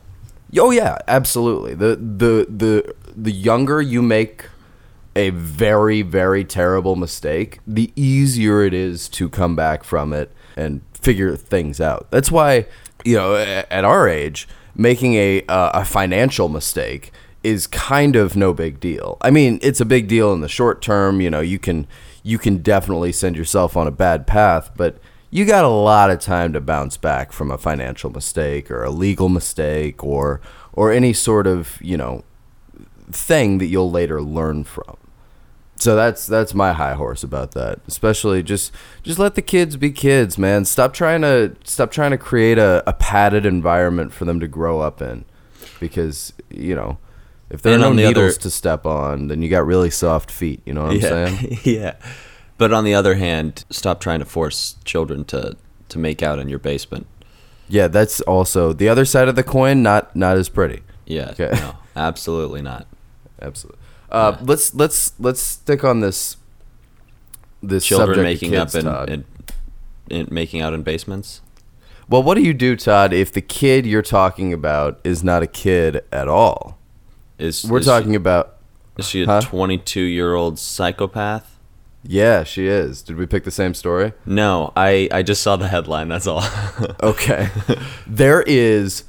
Oh 0.57 0.71
yeah, 0.71 0.99
absolutely. 1.07 1.73
The 1.73 1.95
the 1.95 2.45
the 2.49 2.95
the 3.15 3.31
younger 3.31 3.81
you 3.81 4.01
make 4.01 4.45
a 5.15 5.29
very 5.31 6.01
very 6.01 6.43
terrible 6.43 6.95
mistake, 6.95 7.59
the 7.67 7.91
easier 7.95 8.63
it 8.63 8.73
is 8.73 9.07
to 9.09 9.29
come 9.29 9.55
back 9.55 9.83
from 9.83 10.13
it 10.13 10.31
and 10.55 10.81
figure 10.93 11.35
things 11.35 11.79
out. 11.79 12.07
That's 12.11 12.31
why 12.31 12.65
you 13.05 13.15
know 13.15 13.35
at 13.35 13.85
our 13.85 14.07
age, 14.07 14.47
making 14.75 15.15
a 15.15 15.45
uh, 15.47 15.81
a 15.81 15.85
financial 15.85 16.49
mistake 16.49 17.11
is 17.43 17.67
kind 17.67 18.15
of 18.15 18.35
no 18.35 18.53
big 18.53 18.79
deal. 18.79 19.17
I 19.21 19.29
mean, 19.29 19.59
it's 19.61 19.81
a 19.81 19.85
big 19.85 20.07
deal 20.07 20.33
in 20.33 20.41
the 20.41 20.47
short 20.47 20.81
term. 20.81 21.21
You 21.21 21.29
know, 21.29 21.41
you 21.41 21.59
can 21.59 21.87
you 22.23 22.37
can 22.37 22.59
definitely 22.59 23.11
send 23.11 23.35
yourself 23.35 23.75
on 23.75 23.85
a 23.85 23.91
bad 23.91 24.25
path, 24.25 24.71
but 24.75 24.97
you 25.29 25.45
got 25.45 25.65
a 25.65 25.69
lot 25.69 26.09
of 26.09 26.19
time 26.19 26.53
to 26.53 26.61
bounce 26.61 26.95
back 26.95 27.31
from 27.31 27.51
a 27.51 27.57
financial 27.57 28.09
mistake 28.09 28.71
or 28.71 28.83
a 28.83 28.89
legal 28.91 29.29
mistake 29.29 30.03
or 30.03 30.41
or 30.71 30.91
any 30.91 31.13
sort 31.13 31.45
of 31.45 31.77
you 31.81 31.97
know 31.97 32.23
thing 33.11 33.57
that 33.57 33.65
you'll 33.65 33.91
later 33.91 34.21
learn 34.21 34.63
from 34.63 34.95
so 35.75 35.95
that's 35.95 36.25
that's 36.27 36.53
my 36.53 36.71
high 36.73 36.93
horse 36.93 37.23
about 37.23 37.51
that 37.51 37.79
especially 37.87 38.41
just 38.43 38.71
just 39.01 39.19
let 39.19 39.35
the 39.35 39.41
kids 39.41 39.75
be 39.75 39.91
kids 39.91 40.37
man 40.37 40.63
stop 40.65 40.93
trying 40.93 41.21
to 41.21 41.55
stop 41.63 41.91
trying 41.91 42.11
to 42.11 42.17
create 42.17 42.57
a, 42.57 42.83
a 42.87 42.93
padded 42.93 43.45
environment 43.45 44.13
for 44.13 44.23
them 44.25 44.39
to 44.39 44.47
grow 44.47 44.79
up 44.79 45.01
in 45.01 45.25
because 45.79 46.31
you 46.49 46.75
know 46.75 46.97
if 47.49 47.61
there 47.61 47.71
are 47.71 47.75
And 47.75 47.81
no 47.81 47.89
on 47.89 47.95
the 47.95 48.03
needles 48.07 48.33
other- 48.35 48.41
to 48.41 48.49
step 48.49 48.85
on 48.85 49.27
then 49.27 49.41
you 49.41 49.49
got 49.49 49.65
really 49.65 49.89
soft 49.89 50.31
feet 50.31 50.61
you 50.65 50.73
know 50.73 50.83
what 50.83 50.91
i'm 50.93 50.99
yeah. 50.99 51.09
saying 51.09 51.57
yeah. 51.63 51.95
But 52.59 52.71
on 52.71 52.83
the 52.85 52.93
other 52.93 53.15
hand, 53.15 53.65
stop 53.71 53.99
trying 53.99 54.19
to 54.19 54.25
force 54.25 54.77
children 54.85 55.25
to, 55.25 55.57
to 55.89 55.97
make 55.99 56.21
out 56.21 56.37
in 56.39 56.47
your 56.49 56.59
basement. 56.59 57.07
yeah 57.67 57.87
that's 57.87 58.21
also 58.21 58.73
the 58.73 58.87
other 58.87 59.05
side 59.05 59.27
of 59.27 59.35
the 59.35 59.43
coin 59.43 59.81
not 59.81 60.15
not 60.15 60.37
as 60.37 60.49
pretty 60.49 60.81
Yeah. 61.07 61.31
Okay. 61.31 61.49
No, 61.53 61.75
absolutely 61.95 62.61
not. 62.61 62.85
absolutely 63.41 63.81
uh, 64.13 64.37
let's 64.41 64.73
let's 64.75 65.13
let's 65.19 65.41
stick 65.41 65.83
on 65.83 65.99
this 65.99 66.37
this 67.61 67.85
Children 67.85 68.23
making 68.23 68.51
kids, 68.51 68.75
up 68.75 69.09
in, 69.09 69.25
in 70.09 70.27
making 70.29 70.61
out 70.61 70.73
in 70.73 70.83
basements. 70.83 71.41
well 72.09 72.21
what 72.21 72.35
do 72.35 72.41
you 72.43 72.53
do 72.53 72.75
todd 72.75 73.13
if 73.13 73.31
the 73.31 73.41
kid 73.41 73.85
you're 73.85 74.01
talking 74.01 74.51
about 74.53 74.99
is 75.03 75.23
not 75.23 75.41
a 75.41 75.47
kid 75.47 76.03
at 76.11 76.27
all 76.27 76.77
Is 77.39 77.63
we're 77.65 77.79
is 77.79 77.85
talking 77.85 78.11
She, 78.11 78.15
about 78.15 78.57
is 78.97 79.07
she 79.07 79.23
a 79.23 79.25
Huh? 79.25 79.41
22 79.41 80.01
year 80.01 80.33
old 80.35 80.59
psychopath? 80.59 81.57
yeah 82.05 82.43
she 82.43 82.67
is 82.67 83.01
did 83.01 83.15
we 83.15 83.25
pick 83.25 83.45
the 83.45 83.51
same 83.51 83.73
story 83.73 84.11
No, 84.25 84.73
I 84.75 85.07
I 85.11 85.23
just 85.23 85.41
saw 85.41 85.55
the 85.55 85.69
headline. 85.69 86.09
That's 86.09 86.27
all. 86.27 86.43
okay 87.01 87.49
there 88.05 88.41
is 88.45 89.05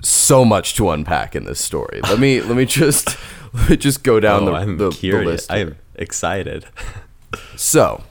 so 0.00 0.44
much 0.46 0.74
to 0.76 0.88
unpack 0.90 1.36
in 1.36 1.44
this 1.44 1.60
story 1.60 2.00
let 2.04 2.18
me 2.18 2.40
let 2.40 2.56
me 2.56 2.64
just 2.64 3.18
just 3.78 4.02
go 4.02 4.20
down 4.20 4.44
the, 4.44 4.52
oh, 4.52 4.54
I'm 4.54 4.76
the, 4.76 4.90
the 4.90 5.12
list. 5.24 5.50
I'm 5.50 5.76
excited. 5.94 6.66
So, 7.56 8.04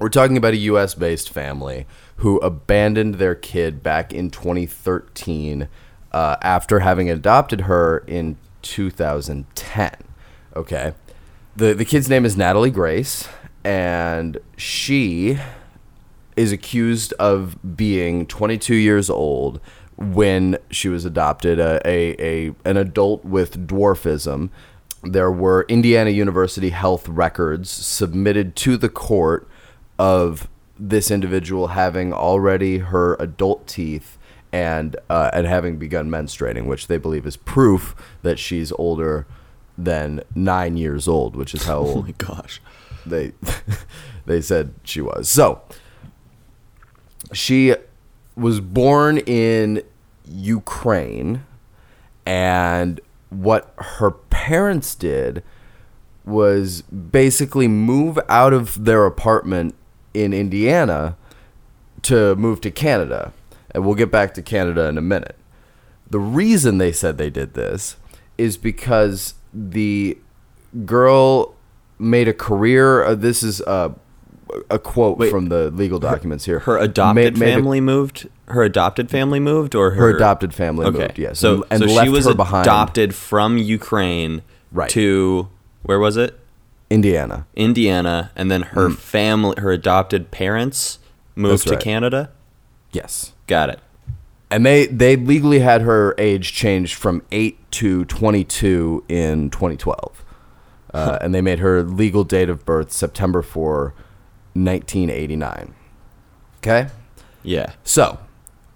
we're 0.00 0.08
talking 0.08 0.36
about 0.36 0.52
a 0.52 0.56
US 0.56 0.94
based 0.94 1.30
family 1.30 1.86
who 2.16 2.38
abandoned 2.38 3.16
their 3.16 3.36
kid 3.36 3.80
back 3.80 4.12
in 4.12 4.28
2013 4.30 5.68
uh, 6.10 6.36
after 6.42 6.80
having 6.80 7.08
adopted 7.08 7.62
her 7.62 7.98
in 8.08 8.36
2010. 8.62 9.94
Okay. 10.56 10.94
The, 11.54 11.74
the 11.74 11.84
kid's 11.84 12.08
name 12.08 12.24
is 12.24 12.36
Natalie 12.36 12.70
Grace, 12.70 13.28
and 13.64 14.38
she 14.56 15.38
is 16.36 16.52
accused 16.52 17.12
of 17.14 17.76
being 17.76 18.26
22 18.26 18.74
years 18.74 19.10
old 19.10 19.60
when 19.98 20.58
she 20.70 20.88
was 20.88 21.04
adopted, 21.04 21.58
a, 21.58 21.80
a, 21.86 22.48
a 22.48 22.54
an 22.64 22.76
adult 22.76 23.24
with 23.24 23.66
dwarfism. 23.66 24.50
There 25.02 25.30
were 25.30 25.64
Indiana 25.68 26.10
University 26.10 26.70
health 26.70 27.08
records 27.08 27.70
submitted 27.70 28.56
to 28.56 28.76
the 28.76 28.88
court 28.88 29.48
of 29.98 30.48
this 30.78 31.10
individual 31.10 31.68
having 31.68 32.12
already 32.12 32.78
her 32.78 33.16
adult 33.18 33.66
teeth 33.66 34.18
and 34.52 34.96
uh, 35.10 35.30
and 35.32 35.46
having 35.46 35.78
begun 35.78 36.08
menstruating, 36.10 36.66
which 36.66 36.86
they 36.86 36.96
believe 36.96 37.26
is 37.26 37.36
proof 37.36 37.94
that 38.22 38.38
she's 38.38 38.72
older 38.72 39.26
than 39.76 40.22
nine 40.34 40.76
years 40.76 41.08
old, 41.08 41.34
which 41.34 41.54
is 41.54 41.64
how 41.64 41.78
old. 41.78 41.88
Oh 41.88 41.94
old 41.96 42.06
my 42.06 42.12
gosh. 42.12 42.60
they 43.04 43.32
they 44.26 44.40
said 44.40 44.74
she 44.84 45.00
was. 45.00 45.28
So 45.28 45.62
she 47.32 47.74
was 48.36 48.60
born 48.60 49.18
in 49.18 49.82
Ukraine 50.30 51.44
and 52.26 53.00
what 53.30 53.74
her 53.78 54.10
parents 54.10 54.94
did 54.94 55.42
was 56.24 56.82
basically 56.82 57.68
move 57.68 58.18
out 58.28 58.52
of 58.52 58.84
their 58.84 59.06
apartment 59.06 59.74
in 60.12 60.32
Indiana 60.32 61.16
to 62.02 62.36
move 62.36 62.60
to 62.60 62.70
Canada. 62.70 63.32
And 63.70 63.84
we'll 63.84 63.94
get 63.94 64.10
back 64.10 64.34
to 64.34 64.42
Canada 64.42 64.88
in 64.88 64.98
a 64.98 65.02
minute. 65.02 65.36
The 66.10 66.18
reason 66.18 66.78
they 66.78 66.92
said 66.92 67.18
they 67.18 67.30
did 67.30 67.54
this 67.54 67.96
is 68.36 68.56
because 68.56 69.34
the 69.52 70.18
girl 70.84 71.54
made 71.98 72.28
a 72.28 72.34
career. 72.34 73.04
Uh, 73.04 73.14
this 73.14 73.42
is 73.42 73.60
a, 73.62 73.94
a 74.70 74.78
quote 74.78 75.18
Wait, 75.18 75.30
from 75.30 75.48
the 75.48 75.70
legal 75.70 75.98
documents 75.98 76.44
here. 76.44 76.60
Her 76.60 76.78
adopted 76.78 77.36
Ma- 77.38 77.40
made 77.44 77.52
a- 77.52 77.54
family 77.56 77.80
moved. 77.80 78.28
Her 78.46 78.62
adopted 78.62 79.10
family 79.10 79.40
moved, 79.40 79.74
or 79.74 79.90
her, 79.90 79.96
her 80.10 80.16
adopted 80.16 80.54
family 80.54 80.86
Okay, 80.86 80.98
moved. 80.98 81.18
Yes, 81.18 81.38
So 81.38 81.64
and, 81.70 81.82
and 81.82 81.90
so 81.90 81.96
left 81.96 82.06
she 82.06 82.10
was 82.10 82.24
her 82.26 82.34
behind 82.34 82.66
adopted 82.66 83.14
from 83.14 83.58
Ukraine 83.58 84.42
Right. 84.72 84.88
to 84.90 85.48
where 85.82 85.98
was 85.98 86.16
it? 86.16 86.38
Indiana. 86.90 87.46
Indiana, 87.54 88.30
and 88.34 88.50
then 88.50 88.62
her 88.62 88.88
family, 88.90 89.54
her 89.58 89.70
adopted 89.72 90.30
parents 90.30 90.98
moved 91.36 91.48
Mm. 91.48 91.50
That's 91.50 91.64
to 91.64 91.70
right. 91.72 91.80
Canada. 91.80 92.30
Yes. 92.92 93.32
Got 93.46 93.68
it. 93.70 93.80
And 94.50 94.64
they 94.64 94.86
they 94.86 95.14
legally 95.16 95.58
had 95.58 95.82
her 95.82 96.14
age 96.16 96.54
changed 96.54 96.94
from 96.94 97.20
8 97.30 97.58
to 97.72 98.06
22 98.06 99.04
in 99.08 99.50
2012. 99.50 100.24
Uh, 100.94 101.18
and 101.20 101.34
they 101.34 101.42
made 101.42 101.58
her 101.58 101.82
legal 101.82 102.24
date 102.24 102.48
of 102.48 102.64
birth 102.64 102.90
September 102.90 103.42
4, 103.42 103.92
1989. 104.54 105.74
Okay? 106.58 106.88
Yeah. 107.42 107.72
So, 107.84 108.18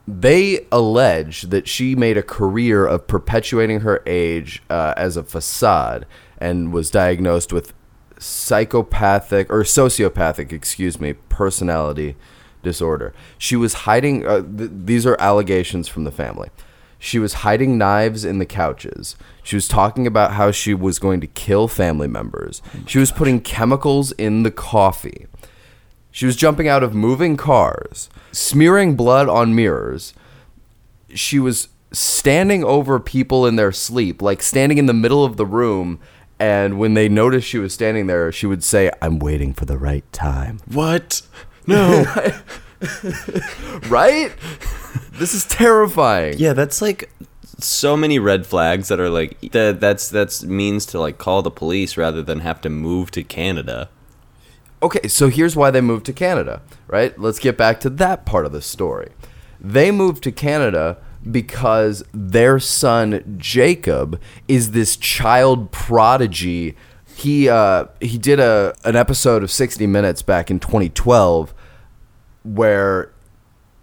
they 0.06 0.66
allege 0.72 1.42
that 1.42 1.68
she 1.68 1.94
made 1.94 2.16
a 2.16 2.22
career 2.22 2.86
of 2.86 3.06
perpetuating 3.06 3.80
her 3.80 4.02
age 4.06 4.62
uh, 4.68 4.94
as 4.96 5.16
a 5.16 5.22
facade 5.22 6.06
and 6.38 6.72
was 6.72 6.90
diagnosed 6.90 7.52
with 7.52 7.72
psychopathic 8.18 9.50
or 9.50 9.62
sociopathic, 9.62 10.52
excuse 10.52 11.00
me, 11.00 11.14
personality 11.28 12.16
disorder. 12.62 13.12
She 13.38 13.56
was 13.56 13.74
hiding, 13.74 14.26
uh, 14.26 14.42
th- 14.42 14.70
these 14.72 15.06
are 15.06 15.16
allegations 15.20 15.88
from 15.88 16.04
the 16.04 16.12
family. 16.12 16.50
She 16.98 17.18
was 17.18 17.34
hiding 17.34 17.78
knives 17.78 18.24
in 18.24 18.38
the 18.38 18.46
couches. 18.46 19.16
She 19.42 19.56
was 19.56 19.66
talking 19.66 20.06
about 20.06 20.34
how 20.34 20.52
she 20.52 20.72
was 20.72 21.00
going 21.00 21.20
to 21.20 21.26
kill 21.26 21.66
family 21.66 22.06
members. 22.06 22.62
she 22.86 23.00
was 23.00 23.10
putting 23.10 23.40
chemicals 23.40 24.12
in 24.12 24.44
the 24.44 24.52
coffee. 24.52 25.26
She 26.12 26.26
was 26.26 26.36
jumping 26.36 26.68
out 26.68 26.82
of 26.82 26.94
moving 26.94 27.36
cars, 27.36 28.10
smearing 28.30 28.94
blood 28.94 29.28
on 29.28 29.54
mirrors. 29.54 30.12
She 31.14 31.38
was 31.38 31.68
standing 31.90 32.62
over 32.62 33.00
people 33.00 33.46
in 33.46 33.56
their 33.56 33.72
sleep, 33.72 34.20
like 34.20 34.42
standing 34.42 34.78
in 34.78 34.86
the 34.86 34.92
middle 34.92 35.24
of 35.24 35.38
the 35.38 35.46
room. 35.46 35.98
And 36.38 36.78
when 36.78 36.94
they 36.94 37.08
noticed 37.08 37.48
she 37.48 37.58
was 37.58 37.72
standing 37.72 38.08
there, 38.08 38.30
she 38.30 38.46
would 38.46 38.62
say, 38.62 38.90
I'm 39.00 39.18
waiting 39.18 39.54
for 39.54 39.64
the 39.64 39.78
right 39.78 40.04
time. 40.12 40.60
What? 40.66 41.22
No. 41.66 42.04
right? 43.88 44.32
This 45.12 45.32
is 45.32 45.46
terrifying. 45.46 46.34
Yeah, 46.36 46.52
that's 46.52 46.82
like 46.82 47.10
so 47.58 47.96
many 47.96 48.18
red 48.18 48.46
flags 48.46 48.88
that 48.88 49.00
are 49.00 49.08
like 49.08 49.40
that. 49.52 49.80
That's 49.80 50.08
that's 50.08 50.42
means 50.42 50.84
to 50.86 51.00
like 51.00 51.18
call 51.18 51.42
the 51.42 51.50
police 51.50 51.96
rather 51.96 52.22
than 52.22 52.40
have 52.40 52.60
to 52.62 52.68
move 52.68 53.10
to 53.12 53.22
Canada. 53.22 53.88
Okay, 54.82 55.06
so 55.08 55.28
here's 55.28 55.54
why 55.54 55.70
they 55.70 55.80
moved 55.80 56.04
to 56.06 56.12
Canada, 56.12 56.60
right? 56.88 57.16
Let's 57.18 57.38
get 57.38 57.56
back 57.56 57.78
to 57.80 57.90
that 57.90 58.26
part 58.26 58.46
of 58.46 58.52
the 58.52 58.60
story. 58.62 59.10
They 59.60 59.90
moved 59.92 60.24
to 60.24 60.32
Canada 60.32 60.98
because 61.30 62.02
their 62.12 62.58
son 62.58 63.36
Jacob 63.38 64.20
is 64.48 64.72
this 64.72 64.96
child 64.96 65.70
prodigy. 65.70 66.74
He 67.14 67.48
uh, 67.48 67.86
he 68.00 68.18
did 68.18 68.40
a 68.40 68.74
an 68.84 68.96
episode 68.96 69.44
of 69.44 69.50
60 69.52 69.86
Minutes 69.86 70.20
back 70.22 70.50
in 70.50 70.58
2012 70.58 71.54
where 72.42 73.12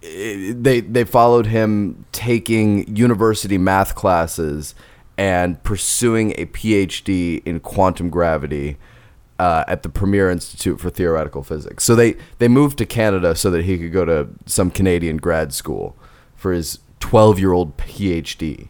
i- 0.04 0.54
they 0.58 0.82
they 0.82 1.06
followed 1.06 1.46
him 1.46 2.04
taking 2.12 2.94
university 2.94 3.58
math 3.58 3.96
classes 3.96 4.76
and 5.18 5.62
pursuing 5.64 6.32
a 6.38 6.46
PhD 6.48 7.42
in 7.46 7.62
quantum 7.62 8.10
gravity 8.10 8.78
uh, 9.40 9.64
at 9.68 9.84
the 9.84 9.90
Perimeter 9.90 10.30
Institute 10.30 10.80
for 10.80 10.90
Theoretical 10.90 11.42
Physics. 11.44 11.84
So 11.84 11.96
they 11.96 12.16
they 12.40 12.48
moved 12.48 12.78
to 12.80 12.86
Canada 12.86 13.34
so 13.36 13.50
that 13.52 13.66
he 13.66 13.78
could 13.78 13.92
go 13.94 14.06
to 14.06 14.28
some 14.46 14.70
Canadian 14.70 15.18
grad 15.18 15.54
school 15.54 15.96
for 16.36 16.52
his 16.52 16.80
12 17.00 17.40
year 17.40 17.54
old 17.54 17.78
PhD. 17.78 18.68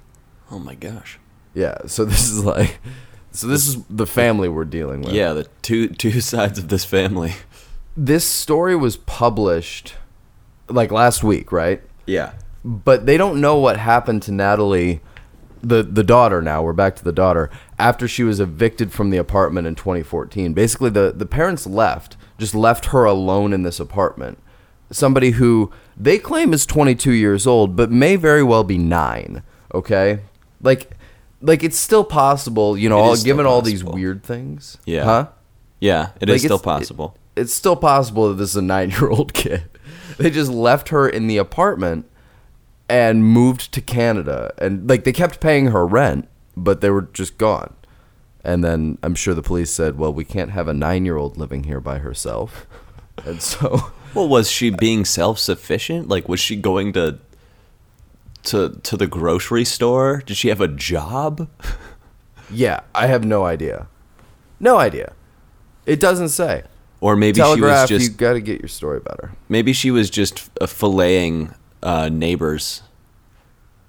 Oh 0.51 0.59
my 0.59 0.75
gosh. 0.75 1.19
Yeah. 1.53 1.77
So 1.87 2.05
this 2.11 2.29
is 2.29 2.45
like. 2.45 2.77
So 3.31 3.45
this 3.47 3.67
is 3.67 3.83
the 3.85 4.07
family 4.07 4.49
we're 4.49 4.65
dealing 4.65 5.01
with. 5.01 5.13
Yeah, 5.13 5.33
the 5.33 5.47
two 5.61 5.89
two 5.89 6.19
sides 6.21 6.57
of 6.57 6.67
this 6.69 6.83
family. 6.85 7.33
This 7.95 8.25
story 8.25 8.75
was 8.75 8.97
published 8.97 9.95
like 10.67 10.91
last 10.91 11.23
week, 11.23 11.51
right? 11.51 11.81
Yeah. 12.05 12.31
but 12.63 13.05
they 13.05 13.17
don't 13.17 13.39
know 13.39 13.57
what 13.57 13.77
happened 13.77 14.21
to 14.23 14.31
Natalie, 14.31 14.99
the 15.61 15.83
the 15.83 16.03
daughter. 16.03 16.41
Now 16.41 16.61
we're 16.61 16.73
back 16.73 16.95
to 16.97 17.03
the 17.03 17.11
daughter 17.11 17.49
after 17.77 18.07
she 18.07 18.23
was 18.23 18.39
evicted 18.39 18.91
from 18.91 19.09
the 19.09 19.17
apartment 19.17 19.67
in 19.67 19.75
2014. 19.75 20.53
Basically, 20.53 20.89
the 20.89 21.13
the 21.15 21.25
parents 21.25 21.65
left, 21.67 22.17
just 22.37 22.55
left 22.55 22.87
her 22.87 23.05
alone 23.05 23.53
in 23.53 23.63
this 23.63 23.79
apartment. 23.79 24.37
Somebody 24.91 25.31
who 25.31 25.71
they 25.95 26.17
claim 26.17 26.51
is 26.53 26.65
22 26.65 27.11
years 27.11 27.45
old, 27.45 27.75
but 27.75 27.91
may 27.91 28.15
very 28.15 28.43
well 28.43 28.63
be 28.63 28.77
nine. 28.77 29.43
Okay, 29.73 30.21
like 30.61 30.91
like 31.41 31.63
it's 31.63 31.77
still 31.77 32.03
possible, 32.03 32.77
you 32.77 32.89
know, 32.89 32.97
all, 32.97 33.13
is 33.13 33.23
given 33.23 33.45
all 33.45 33.61
these 33.61 33.83
weird 33.83 34.23
things. 34.23 34.77
Yeah. 34.85 35.03
Huh? 35.03 35.27
Yeah, 35.79 36.09
it 36.19 36.29
is 36.29 36.43
Like, 36.43 36.47
still 36.49 36.59
possible. 36.59 37.15
It, 37.35 37.41
it's 37.41 37.53
still 37.53 37.75
possible 37.75 38.29
that 38.29 38.35
this 38.35 38.49
is 38.49 38.55
a 38.57 38.61
nine 38.61 38.89
year 38.89 39.09
old 39.09 39.33
kid. 39.33 39.63
They 40.17 40.29
just 40.29 40.51
left 40.51 40.89
her 40.89 41.07
in 41.07 41.27
the 41.27 41.37
apartment 41.37 42.08
and 42.89 43.23
moved 43.23 43.71
to 43.73 43.81
Canada. 43.81 44.53
And 44.57 44.89
like 44.89 45.03
they 45.03 45.13
kept 45.13 45.39
paying 45.39 45.67
her 45.67 45.85
rent, 45.85 46.27
but 46.57 46.81
they 46.81 46.89
were 46.89 47.03
just 47.03 47.37
gone. 47.37 47.73
And 48.43 48.63
then 48.63 48.97
I'm 49.03 49.15
sure 49.15 49.33
the 49.33 49.43
police 49.43 49.69
said, 49.69 49.97
well, 49.97 50.13
we 50.13 50.23
can't 50.25 50.51
have 50.51 50.67
a 50.67 50.73
nine 50.73 51.05
year 51.05 51.17
old 51.17 51.37
living 51.37 51.65
here 51.65 51.79
by 51.79 51.99
herself. 51.99 52.65
And 53.25 53.41
so, 53.41 53.91
well, 54.13 54.29
was 54.29 54.49
she 54.49 54.69
being 54.69 55.03
self-sufficient? 55.03 56.07
Like 56.07 56.29
was 56.29 56.39
she 56.39 56.55
going 56.55 56.93
to 56.93 57.19
to 58.43 58.79
to 58.81 58.95
the 58.95 59.07
grocery 59.07 59.65
store? 59.65 60.23
Did 60.25 60.37
she 60.37 60.47
have 60.47 60.61
a 60.61 60.69
job? 60.69 61.49
yeah, 62.49 62.79
I 62.95 63.07
have 63.07 63.25
no 63.25 63.43
idea. 63.43 63.89
No 64.57 64.77
idea. 64.77 65.11
It 65.85 65.99
doesn't 65.99 66.29
say. 66.29 66.63
Or 67.01 67.17
maybe 67.17 67.41
Telegraph, 67.41 67.89
she 67.89 67.93
was 67.95 68.03
just 68.03 68.11
you 68.13 68.17
got 68.17 68.33
to 68.33 68.39
get 68.41 68.61
your 68.61 68.69
story 68.69 69.01
better. 69.01 69.33
maybe 69.49 69.73
she 69.73 69.91
was 69.91 70.09
just 70.09 70.49
uh, 70.61 70.65
filleting 70.65 71.53
uh, 71.83 72.09
neighbors 72.09 72.81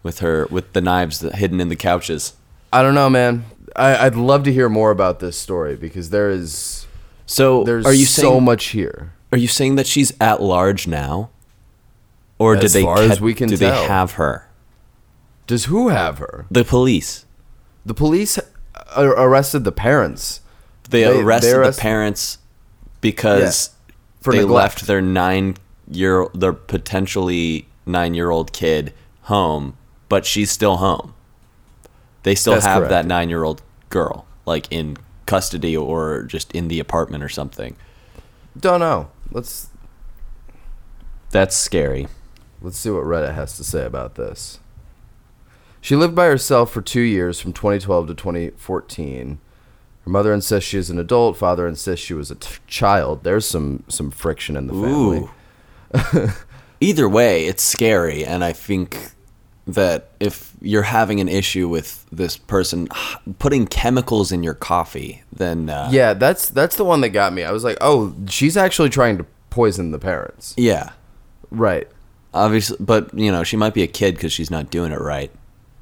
with 0.03 0.21
her 0.21 0.47
with 0.51 0.73
the 0.73 0.81
knives 0.81 1.21
hidden 1.21 1.61
in 1.61 1.69
the 1.69 1.77
couches. 1.77 2.35
I 2.73 2.83
don't 2.83 2.95
know, 2.95 3.11
man. 3.11 3.45
I, 3.77 4.07
I'd 4.07 4.17
love 4.17 4.45
to 4.45 4.53
hear 4.53 4.69
more 4.69 4.91
about 4.91 5.21
this 5.21 5.37
story 5.39 5.77
because 5.77 6.11
there 6.11 6.31
is 6.31 6.87
So 7.27 7.65
there's 7.65 7.87
are 7.87 7.93
you 7.95 8.05
so 8.07 8.23
saying 8.23 8.45
much 8.45 8.67
here. 8.67 9.13
Are 9.33 9.39
you 9.39 9.47
saying 9.49 9.77
that 9.77 9.87
she's 9.87 10.13
at 10.21 10.43
large 10.43 10.87
now, 10.89 11.31
or 12.39 12.57
did 12.57 12.65
As 12.65 12.73
they 12.73 12.83
far 12.83 12.99
as 13.01 13.21
we 13.21 13.33
can 13.35 13.49
do 13.49 13.57
tell. 13.57 13.83
they 13.83 13.87
have 13.89 14.13
her? 14.13 14.49
Does 15.47 15.67
who 15.67 15.89
have 15.89 16.19
her? 16.19 16.47
The 16.51 16.65
police. 16.65 17.25
The 17.87 17.95
police 17.95 18.39
arrested 18.97 19.65
the 19.65 19.73
parents 19.73 20.41
They, 20.89 21.05
They- 21.05 21.13
they 21.13 21.21
arrested 21.23 21.55
arrest- 21.57 21.79
the 21.79 21.83
parents 21.83 22.39
because 23.01 23.71
for 24.21 24.33
they 24.33 24.41
neglect. 24.41 24.55
left 24.77 24.87
their 24.87 25.01
nine 25.01 25.57
year 25.91 26.27
their 26.35 26.53
potentially 26.53 27.67
nine 27.87 28.15
year 28.15 28.31
old 28.31 28.53
kid 28.53 28.93
home, 29.23 29.77
but 30.09 30.25
she's 30.27 30.51
still 30.51 30.79
home. 30.79 31.15
They 32.23 32.35
still 32.35 32.55
That's 32.55 32.67
have 32.67 32.79
correct. 32.81 32.91
that 32.91 33.07
nine 33.07 33.29
year 33.31 33.45
old 33.45 33.63
girl, 33.89 34.27
like 34.47 34.67
in 34.71 34.97
custody 35.27 35.77
or 35.77 36.25
just 36.25 36.51
in 36.53 36.69
the 36.69 36.81
apartment 36.81 37.23
or 37.25 37.29
something. 37.29 37.77
Don't 38.59 38.81
know. 38.81 39.11
Let's 39.31 39.69
That's 41.31 41.55
scary. 41.57 42.09
let's 42.61 42.77
see 42.79 42.91
what 42.91 43.05
Reddit 43.05 43.35
has 43.35 43.57
to 43.57 43.65
say 43.65 43.85
about 43.85 44.17
this. 44.17 44.59
She 45.81 45.97
lived 45.97 46.15
by 46.15 46.27
herself 46.27 46.71
for 46.73 46.83
two 46.83 47.01
years, 47.01 47.41
from 47.41 47.55
2012 47.55 48.09
to 48.09 48.15
2014. 48.15 49.39
Her 50.05 50.11
mother 50.11 50.35
insists 50.35 50.69
she 50.69 50.77
is 50.77 50.91
an 50.91 50.99
adult. 50.99 51.37
Father 51.39 51.67
insists 51.67 52.05
she 52.05 52.13
was 52.13 52.31
a 52.31 52.35
t- 52.35 52.59
child. 52.67 53.23
There's 53.25 53.47
some 53.47 53.85
some 53.89 54.11
friction 54.11 54.57
in 54.57 54.67
the 54.67 54.73
family. 54.75 55.29
Either 56.81 57.09
way, 57.09 57.47
it's 57.47 57.63
scary, 57.63 58.25
and 58.25 58.43
I 58.43 58.53
think 58.53 59.11
that 59.67 60.11
if 60.19 60.53
you're 60.63 60.83
having 60.83 61.21
an 61.21 61.29
issue 61.29 61.69
with 61.69 62.05
this 62.11 62.37
person 62.37 62.89
putting 63.39 63.67
chemicals 63.67 64.33
in 64.33 64.43
your 64.43 64.55
coffee, 64.55 65.23
then 65.33 65.69
uh, 65.71 65.89
Yeah, 65.93 66.15
that's 66.15 66.49
that's 66.49 66.77
the 66.77 66.85
one 66.85 67.03
that 67.03 67.11
got 67.11 67.33
me. 67.33 67.45
I 67.45 67.53
was 67.53 67.63
like, 67.65 67.77
oh, 67.81 68.15
she's 68.29 68.57
actually 68.57 68.89
trying 68.89 69.19
to 69.19 69.27
poison 69.51 69.91
the 69.91 69.99
parents. 69.99 70.55
yeah, 70.57 70.91
Right. 71.51 71.87
obviously, 72.33 72.77
but 72.81 73.13
you 73.17 73.31
know, 73.31 73.45
she 73.45 73.57
might 73.57 73.75
be 73.75 73.83
a 73.83 73.87
kid 73.87 74.15
because 74.15 74.33
she's 74.33 74.51
not 74.51 74.71
doing 74.71 74.91
it 74.93 75.01
right. 75.01 75.31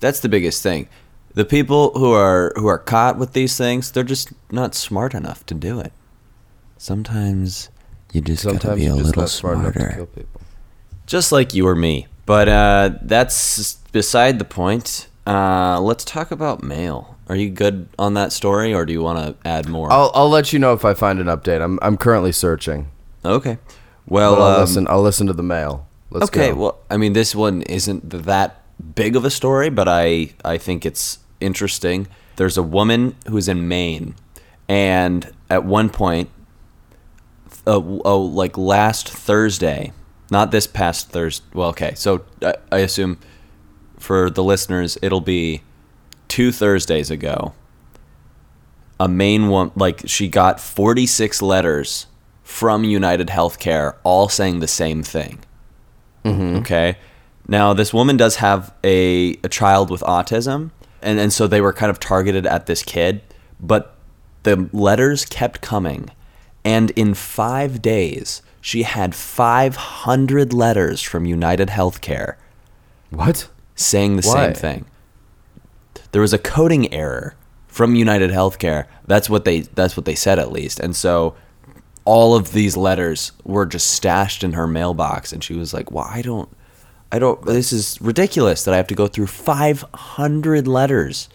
That's 0.00 0.20
the 0.20 0.28
biggest 0.28 0.62
thing. 0.62 0.88
The 1.34 1.44
people 1.44 1.92
who 1.92 2.12
are 2.12 2.52
who 2.56 2.66
are 2.66 2.78
caught 2.78 3.18
with 3.18 3.32
these 3.34 3.56
things, 3.56 3.92
they're 3.92 4.02
just 4.02 4.32
not 4.50 4.74
smart 4.74 5.14
enough 5.14 5.46
to 5.46 5.54
do 5.54 5.78
it. 5.80 5.92
Sometimes 6.76 7.68
you 8.12 8.20
just 8.20 8.44
gotta 8.44 8.74
be 8.76 8.86
a 8.86 8.94
little 8.94 9.22
not 9.22 9.30
smart 9.30 9.56
to 9.64 9.72
smarter. 9.72 9.92
kill 9.94 10.06
people. 10.06 10.40
Just 11.08 11.32
like 11.32 11.54
you 11.54 11.66
or 11.66 11.74
me. 11.74 12.06
But 12.26 12.48
uh, 12.48 12.90
that's 13.02 13.74
beside 13.90 14.38
the 14.38 14.44
point. 14.44 15.08
Uh, 15.26 15.80
let's 15.80 16.04
talk 16.04 16.30
about 16.30 16.62
mail. 16.62 17.16
Are 17.28 17.36
you 17.36 17.50
good 17.50 17.88
on 17.98 18.14
that 18.14 18.32
story, 18.32 18.72
or 18.72 18.86
do 18.86 18.92
you 18.92 19.02
want 19.02 19.18
to 19.18 19.48
add 19.48 19.68
more? 19.68 19.90
I'll 19.90 20.12
I'll 20.14 20.30
let 20.30 20.52
you 20.52 20.58
know 20.58 20.72
if 20.72 20.84
I 20.84 20.94
find 20.94 21.18
an 21.18 21.26
update. 21.26 21.60
I'm 21.60 21.78
I'm 21.82 21.96
currently 21.96 22.32
searching. 22.32 22.90
okay. 23.24 23.58
Well, 24.06 24.36
I'll 24.36 24.54
um, 24.54 24.60
listen. 24.60 24.86
I'll 24.88 25.02
listen 25.02 25.26
to 25.26 25.32
the 25.32 25.42
mail. 25.42 25.86
Let's 26.10 26.26
okay. 26.26 26.50
go. 26.50 26.56
Well, 26.56 26.78
I 26.88 26.96
mean, 26.96 27.12
this 27.12 27.34
one 27.34 27.62
isn't 27.62 28.08
that 28.10 28.62
big 28.94 29.16
of 29.16 29.24
a 29.24 29.30
story, 29.30 29.68
but 29.68 29.88
I 29.88 30.34
I 30.44 30.56
think 30.56 30.86
it's 30.86 31.18
interesting. 31.40 32.08
There's 32.36 32.56
a 32.56 32.62
woman 32.62 33.16
who's 33.28 33.48
in 33.48 33.68
Maine, 33.68 34.14
and 34.68 35.30
at 35.50 35.64
one 35.64 35.90
point, 35.90 36.30
uh, 37.66 37.76
oh, 37.76 38.20
like 38.20 38.56
last 38.56 39.08
Thursday, 39.08 39.92
not 40.30 40.50
this 40.50 40.66
past 40.66 41.10
Thursday. 41.10 41.44
Well, 41.52 41.68
okay. 41.70 41.94
So 41.94 42.24
I, 42.42 42.54
I 42.70 42.78
assume 42.78 43.18
for 43.98 44.30
the 44.30 44.44
listeners, 44.44 44.98
it'll 45.02 45.20
be 45.20 45.62
two 46.28 46.52
Thursdays 46.52 47.10
ago. 47.10 47.54
A 49.00 49.08
main 49.08 49.48
one, 49.48 49.70
like 49.76 50.02
she 50.06 50.28
got 50.28 50.60
46 50.60 51.40
letters 51.40 52.06
from 52.42 52.84
United 52.84 53.28
Healthcare, 53.28 53.96
all 54.02 54.28
saying 54.28 54.60
the 54.60 54.68
same 54.68 55.02
thing. 55.02 55.40
Mm-hmm. 56.24 56.56
Okay. 56.58 56.96
Now, 57.46 57.72
this 57.72 57.94
woman 57.94 58.16
does 58.16 58.36
have 58.36 58.74
a, 58.84 59.36
a 59.42 59.48
child 59.48 59.90
with 59.90 60.02
autism, 60.02 60.70
and, 61.00 61.18
and 61.18 61.32
so 61.32 61.46
they 61.46 61.60
were 61.60 61.72
kind 61.72 61.90
of 61.90 62.00
targeted 62.00 62.46
at 62.46 62.66
this 62.66 62.82
kid, 62.82 63.22
but 63.60 63.94
the 64.42 64.68
letters 64.72 65.24
kept 65.24 65.60
coming. 65.60 66.10
And 66.64 66.90
in 66.90 67.14
five 67.14 67.80
days, 67.80 68.42
she 68.60 68.82
had 68.82 69.14
500 69.14 70.52
letters 70.52 71.02
from 71.02 71.24
United 71.24 71.68
Healthcare 71.68 72.34
what? 73.10 73.48
saying 73.74 74.16
the 74.16 74.26
Why? 74.26 74.46
same 74.46 74.54
thing. 74.54 74.84
There 76.12 76.20
was 76.22 76.32
a 76.32 76.38
coding 76.38 76.92
error 76.92 77.34
from 77.66 77.94
United 77.94 78.30
Healthcare. 78.30 78.86
That's 79.06 79.28
what 79.30 79.44
they 79.44 79.60
that's 79.60 79.96
what 79.96 80.04
they 80.06 80.14
said 80.14 80.38
at 80.38 80.50
least. 80.52 80.80
And 80.80 80.96
so 80.96 81.34
all 82.04 82.34
of 82.34 82.52
these 82.52 82.76
letters 82.76 83.32
were 83.44 83.66
just 83.66 83.90
stashed 83.90 84.42
in 84.42 84.54
her 84.54 84.66
mailbox 84.66 85.32
and 85.32 85.44
she 85.44 85.54
was 85.54 85.72
like, 85.74 85.90
"Well, 85.90 86.06
I 86.08 86.22
don't 86.22 86.48
I 87.12 87.18
don't 87.18 87.44
this 87.44 87.72
is 87.72 87.98
ridiculous 88.00 88.64
that 88.64 88.74
I 88.74 88.78
have 88.78 88.86
to 88.88 88.94
go 88.94 89.06
through 89.06 89.26
500 89.28 90.66
letters." 90.66 91.28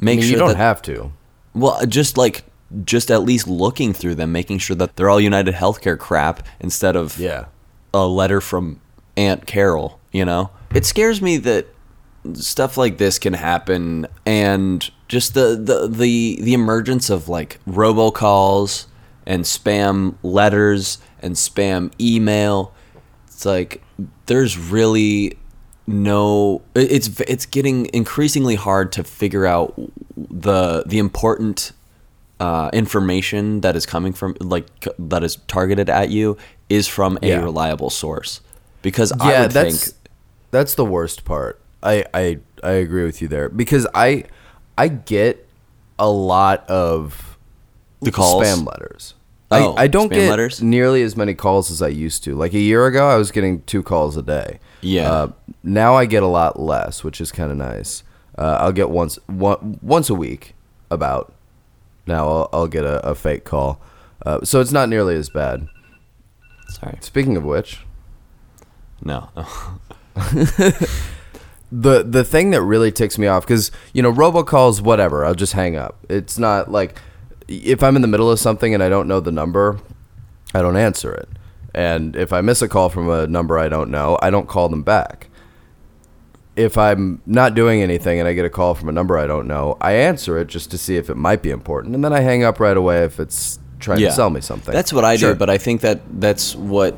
I 0.00 0.04
Make 0.04 0.18
mean, 0.18 0.22
sure 0.24 0.32
you 0.32 0.38
don't 0.38 0.48
that, 0.48 0.56
have 0.56 0.82
to. 0.82 1.12
well, 1.54 1.84
just 1.86 2.16
like 2.16 2.44
just 2.84 3.10
at 3.10 3.22
least 3.22 3.46
looking 3.46 3.92
through 3.92 4.14
them, 4.16 4.32
making 4.32 4.58
sure 4.58 4.76
that 4.76 4.96
they're 4.96 5.10
all 5.10 5.20
United 5.20 5.54
Healthcare 5.54 5.98
crap 5.98 6.46
instead 6.60 6.96
of 6.96 7.18
Yeah. 7.18 7.46
a 7.92 8.06
letter 8.06 8.40
from 8.40 8.80
Aunt 9.16 9.46
Carol, 9.46 10.00
you 10.12 10.24
know? 10.24 10.50
It 10.74 10.84
scares 10.84 11.22
me 11.22 11.36
that 11.38 11.66
stuff 12.32 12.76
like 12.76 12.98
this 12.98 13.18
can 13.18 13.34
happen 13.34 14.06
and 14.24 14.90
just 15.08 15.34
the 15.34 15.60
the 15.62 15.86
the, 15.88 16.38
the 16.40 16.54
emergence 16.54 17.10
of 17.10 17.28
like 17.28 17.58
robocalls 17.68 18.86
and 19.26 19.44
spam 19.44 20.14
letters 20.22 20.98
and 21.20 21.34
spam 21.34 21.92
email. 22.00 22.72
It's 23.26 23.44
like 23.44 23.82
there's 24.26 24.56
really 24.58 25.38
no 25.86 26.62
it's 26.74 27.08
it's 27.20 27.44
getting 27.46 27.86
increasingly 27.92 28.54
hard 28.54 28.90
to 28.92 29.04
figure 29.04 29.44
out 29.46 29.78
the 30.16 30.82
the 30.86 30.98
important 30.98 31.72
uh, 32.44 32.68
information 32.72 33.60
that 33.64 33.74
is 33.76 33.84
coming 33.86 34.12
from 34.12 34.34
like 34.40 34.66
c- 34.84 34.90
that 35.12 35.22
is 35.28 35.36
targeted 35.46 35.88
at 36.00 36.08
you 36.10 36.36
is 36.68 36.86
from 36.88 37.18
a 37.22 37.28
Yeah. 37.28 37.42
reliable 37.42 37.90
source 37.90 38.40
because 38.82 39.10
I 39.12 39.40
would 39.42 39.50
that's 39.52 39.84
think 39.84 39.96
that's 40.50 40.74
the 40.74 40.84
worst 40.96 41.24
part. 41.24 41.54
I, 41.82 42.04
I 42.22 42.38
I 42.62 42.72
agree 42.86 43.04
with 43.04 43.20
you 43.22 43.28
there 43.28 43.48
because 43.48 43.86
I 43.94 44.24
I 44.76 44.88
get 44.88 45.46
a 45.98 46.08
lot 46.10 46.68
of 46.68 47.38
The 48.00 48.10
calls? 48.10 48.42
spam 48.44 48.66
letters. 48.66 49.14
Oh, 49.50 49.74
I, 49.74 49.82
I 49.84 49.86
don't 49.86 50.10
get 50.12 50.28
letters? 50.30 50.60
nearly 50.62 51.02
as 51.02 51.16
many 51.16 51.34
calls 51.34 51.70
as 51.70 51.80
I 51.82 51.88
used 51.88 52.24
to. 52.24 52.34
Like 52.34 52.54
a 52.54 52.58
year 52.58 52.86
ago, 52.86 53.06
I 53.08 53.16
was 53.16 53.30
getting 53.30 53.62
two 53.62 53.82
calls 53.82 54.16
a 54.16 54.22
day. 54.22 54.58
Yeah. 54.80 55.10
Uh, 55.12 55.28
now 55.62 55.94
I 55.94 56.06
get 56.06 56.22
a 56.22 56.26
lot 56.40 56.58
less, 56.58 57.04
which 57.04 57.20
is 57.20 57.30
kind 57.30 57.50
of 57.52 57.56
nice. 57.58 58.02
Uh, 58.36 58.56
I'll 58.60 58.72
get 58.72 58.90
once 58.90 59.18
one, 59.28 59.78
once 59.82 60.10
a 60.10 60.14
week 60.14 60.54
about. 60.90 61.33
Now 62.06 62.28
I'll, 62.28 62.48
I'll 62.52 62.68
get 62.68 62.84
a, 62.84 63.04
a 63.06 63.14
fake 63.14 63.44
call, 63.44 63.80
uh, 64.24 64.40
so 64.44 64.60
it's 64.60 64.72
not 64.72 64.88
nearly 64.88 65.16
as 65.16 65.28
bad. 65.30 65.68
sorry. 66.68 66.98
Speaking 67.00 67.36
of 67.36 67.44
which, 67.44 67.84
no. 69.02 69.28
The 71.76 72.04
the 72.04 72.22
thing 72.22 72.50
that 72.50 72.62
really 72.62 72.92
ticks 72.92 73.18
me 73.18 73.26
off 73.26 73.44
because 73.44 73.72
you 73.92 74.00
know 74.00 74.12
robocalls 74.12 74.80
whatever 74.80 75.24
i'll 75.24 75.34
just 75.34 75.54
hang 75.54 75.74
up. 75.74 75.96
It's 76.08 76.38
not 76.38 76.70
like 76.70 77.00
if 77.48 77.82
i'm 77.82 77.96
in 77.96 78.02
the 78.02 78.06
middle 78.08 78.30
of 78.30 78.38
something 78.38 78.72
and 78.74 78.80
i 78.82 78.88
don't 78.88 79.08
know 79.08 79.18
the 79.18 79.32
number 79.32 79.80
i 80.54 80.62
don't 80.62 80.76
answer 80.76 81.12
it. 81.12 81.28
And 81.74 82.14
if 82.14 82.32
i 82.32 82.40
miss 82.42 82.62
a 82.62 82.68
call 82.68 82.90
from 82.90 83.08
a 83.10 83.26
number 83.26 83.58
i 83.58 83.68
don't 83.68 83.90
know 83.90 84.16
i 84.22 84.30
don't 84.30 84.46
call 84.46 84.68
them 84.68 84.84
back 84.84 85.28
if 86.56 86.78
i'm 86.78 87.20
not 87.26 87.54
doing 87.54 87.82
anything 87.82 88.18
and 88.20 88.28
i 88.28 88.32
get 88.32 88.44
a 88.44 88.50
call 88.50 88.74
from 88.74 88.88
a 88.88 88.92
number 88.92 89.18
i 89.18 89.26
don't 89.26 89.46
know 89.46 89.76
i 89.80 89.92
answer 89.92 90.38
it 90.38 90.46
just 90.46 90.70
to 90.70 90.78
see 90.78 90.96
if 90.96 91.10
it 91.10 91.16
might 91.16 91.42
be 91.42 91.50
important 91.50 91.94
and 91.94 92.04
then 92.04 92.12
i 92.12 92.20
hang 92.20 92.44
up 92.44 92.60
right 92.60 92.76
away 92.76 93.02
if 93.04 93.18
it's 93.18 93.58
trying 93.80 93.98
to 93.98 94.12
sell 94.12 94.30
me 94.30 94.40
something 94.40 94.72
That's 94.72 94.92
what 94.94 95.04
I 95.04 95.16
Sure. 95.16 95.34
do, 95.34 95.38
but 95.38 95.50
I 95.50 95.58
think 95.58 95.82
that 95.82 96.00
that's 96.20 96.54
what 96.56 96.96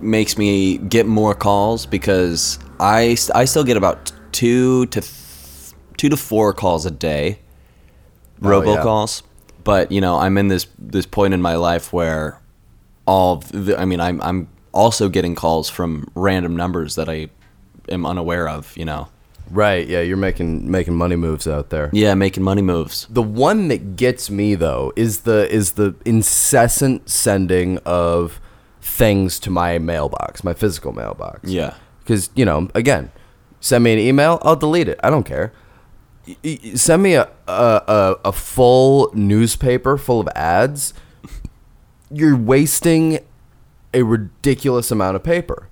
makes 0.00 0.38
me 0.38 0.78
get 0.78 1.04
more 1.06 1.34
calls 1.34 1.86
because 1.86 2.58
I, 2.78 3.16
I 3.34 3.46
still 3.46 3.64
get 3.64 3.76
about 3.76 4.12
two 4.30 4.86
to 4.86 5.00
th- 5.00 5.72
two 5.96 6.08
to 6.08 6.16
four 6.16 6.52
calls 6.52 6.86
a 6.86 6.90
day, 6.92 7.40
Oh, 8.42 8.48
yeah. 8.62 8.76
robocalls. 8.76 9.22
But 9.64 9.90
you 9.90 10.00
know, 10.00 10.18
I'm 10.18 10.38
in 10.38 10.46
this 10.48 10.68
this 10.78 11.04
point 11.04 11.34
in 11.34 11.42
my 11.42 11.56
life 11.56 11.92
where 11.92 12.40
all 13.06 13.36
the, 13.52 13.76
I 13.76 13.84
mean, 13.84 13.98
I'm 13.98 14.20
I'm 14.22 14.48
also 14.72 15.08
getting 15.08 15.34
calls 15.34 15.68
from 15.68 16.06
random 16.14 16.54
numbers 16.54 16.94
that 16.94 17.08
I 17.08 17.28
am 17.90 18.06
unaware 18.06 18.48
of. 18.48 18.76
You 18.76 18.84
know, 18.84 19.08
right 19.50 19.88
yeah 19.88 20.00
you're 20.00 20.16
making 20.16 20.70
making 20.70 20.94
money 20.94 21.16
moves 21.16 21.48
out 21.48 21.70
there 21.70 21.90
yeah, 21.92 22.14
making 22.14 22.42
money 22.42 22.62
moves. 22.62 23.06
The 23.10 23.22
one 23.22 23.68
that 23.68 23.96
gets 23.96 24.30
me 24.30 24.54
though 24.54 24.92
is 24.96 25.22
the 25.22 25.52
is 25.52 25.72
the 25.72 25.94
incessant 26.04 27.10
sending 27.10 27.78
of 27.78 28.40
things 28.80 29.38
to 29.40 29.50
my 29.50 29.78
mailbox, 29.78 30.42
my 30.44 30.54
physical 30.54 30.92
mailbox. 30.92 31.50
Yeah. 31.50 31.74
Because 32.00 32.30
you 32.34 32.44
know, 32.44 32.68
again, 32.74 33.10
send 33.60 33.84
me 33.84 33.92
an 33.92 33.98
email, 33.98 34.38
I'll 34.42 34.56
delete 34.56 34.88
it. 34.88 34.98
I 35.02 35.10
don't 35.10 35.24
care. 35.24 35.52
Send 36.74 37.02
me 37.02 37.14
a, 37.14 37.28
a, 37.48 38.16
a 38.24 38.32
full 38.32 39.10
newspaper 39.14 39.96
full 39.96 40.20
of 40.20 40.28
ads. 40.34 40.94
You're 42.10 42.36
wasting 42.36 43.20
a 43.92 44.02
ridiculous 44.02 44.90
amount 44.90 45.16
of 45.16 45.22
paper. 45.24 45.68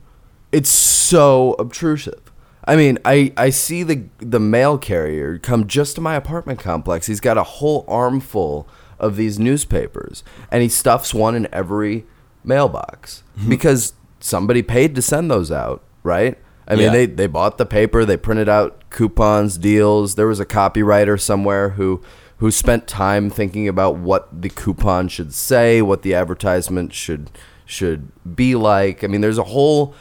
It's 0.53 0.71
so 0.71 1.55
obtrusive. 1.59 2.33
I 2.65 2.77
mean, 2.77 2.99
I, 3.05 3.33
I 3.37 3.51
see 3.51 3.83
the 3.83 4.05
the 4.19 4.41
mail 4.41 4.77
carrier 4.79 5.39
come 5.39 5.67
just 5.67 5.95
to 5.95 6.01
my 6.01 6.15
apartment 6.15 6.61
complex. 6.61 7.07
He's 7.07 7.21
got 7.21 7.39
a 7.39 7.43
whole 7.43 7.85
armful 7.89 8.69
of 8.99 9.17
these 9.17 9.39
newspapers, 9.39 10.23
and 10.51 10.63
he 10.63 10.69
stuffs 10.69 11.15
one 11.15 11.35
in 11.35 11.49
every 11.53 12.05
mailbox 12.45 13.23
mm-hmm. 13.39 13.49
because 13.49 13.95
somebody 14.21 14.63
paid 14.63 14.95
to 14.97 15.03
send 15.03 15.31
those 15.31 15.51
out, 15.51 15.83
right? 16.03 16.37
I 16.67 16.75
mean, 16.75 16.85
Yeah. 16.85 16.93
they 16.93 17.07
they 17.07 17.27
bought 17.27 17.57
the 17.57 17.67
paper, 17.67 18.05
they 18.05 18.17
printed 18.19 18.49
out 18.49 18.91
coupons, 18.91 19.57
deals. 19.57 20.17
There 20.17 20.27
was 20.27 20.41
a 20.41 20.47
copywriter 20.47 21.19
somewhere 21.19 21.71
who 21.71 22.03
who 22.39 22.51
spent 22.51 22.87
time 22.87 23.31
thinking 23.31 23.67
about 23.67 23.97
what 23.97 24.43
the 24.43 24.49
coupon 24.49 25.09
should 25.09 25.33
say, 25.33 25.81
what 25.81 26.03
the 26.03 26.15
advertisement 26.15 26.93
should 26.93 27.31
should 27.65 28.11
be 28.37 28.55
like. 28.55 29.03
I 29.03 29.07
mean, 29.07 29.23
there's 29.23 29.39
a 29.39 29.45
whole 29.45 29.95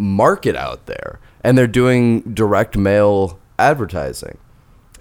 market 0.00 0.56
out 0.56 0.86
there 0.86 1.20
and 1.44 1.56
they're 1.56 1.66
doing 1.66 2.22
direct 2.34 2.76
mail 2.76 3.38
advertising. 3.58 4.38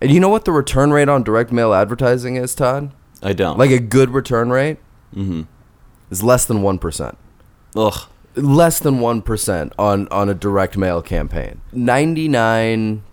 And 0.01 0.12
you 0.12 0.19
know 0.19 0.29
what 0.29 0.45
the 0.45 0.51
return 0.51 0.91
rate 0.91 1.09
on 1.09 1.23
direct 1.23 1.51
mail 1.51 1.73
advertising 1.73 2.35
is, 2.35 2.53
Todd? 2.55 2.93
I 3.21 3.33
don't 3.33 3.57
Like 3.57 3.71
a 3.71 3.79
good 3.79 4.12
return 4.12 4.49
rate 4.49 4.77
mm-hmm. 5.13 5.43
is 6.09 6.23
less 6.23 6.45
than 6.45 6.59
1%. 6.59 7.15
Ugh. 7.75 8.09
Less 8.35 8.79
than 8.79 8.99
1% 8.99 9.71
on, 9.77 10.07
on 10.07 10.29
a 10.29 10.33
direct 10.33 10.77
mail 10.77 11.01
campaign. 11.01 11.62
99 11.73 13.03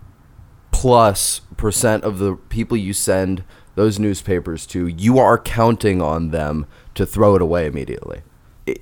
plus 0.71 1.41
percent 1.57 2.03
of 2.03 2.19
the 2.19 2.35
people 2.35 2.77
you 2.77 2.93
send 2.93 3.43
those 3.75 3.99
newspapers 3.99 4.65
to, 4.67 4.87
you 4.87 5.19
are 5.19 5.37
counting 5.37 6.01
on 6.01 6.31
them 6.31 6.65
to 6.95 7.05
throw 7.05 7.35
it 7.35 7.41
away 7.41 7.65
immediately. 7.65 8.21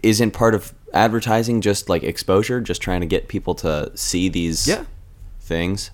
isn't 0.03 0.31
part 0.31 0.53
of 0.55 0.73
advertising 0.95 1.61
just 1.61 1.89
like 1.89 2.03
exposure, 2.03 2.61
just 2.61 2.81
trying 2.81 3.01
to 3.01 3.07
get 3.07 3.27
people 3.27 3.53
to 3.55 3.91
see 3.95 4.29
these 4.29 4.67
Yeah. 4.67 4.83
things. 5.41 5.91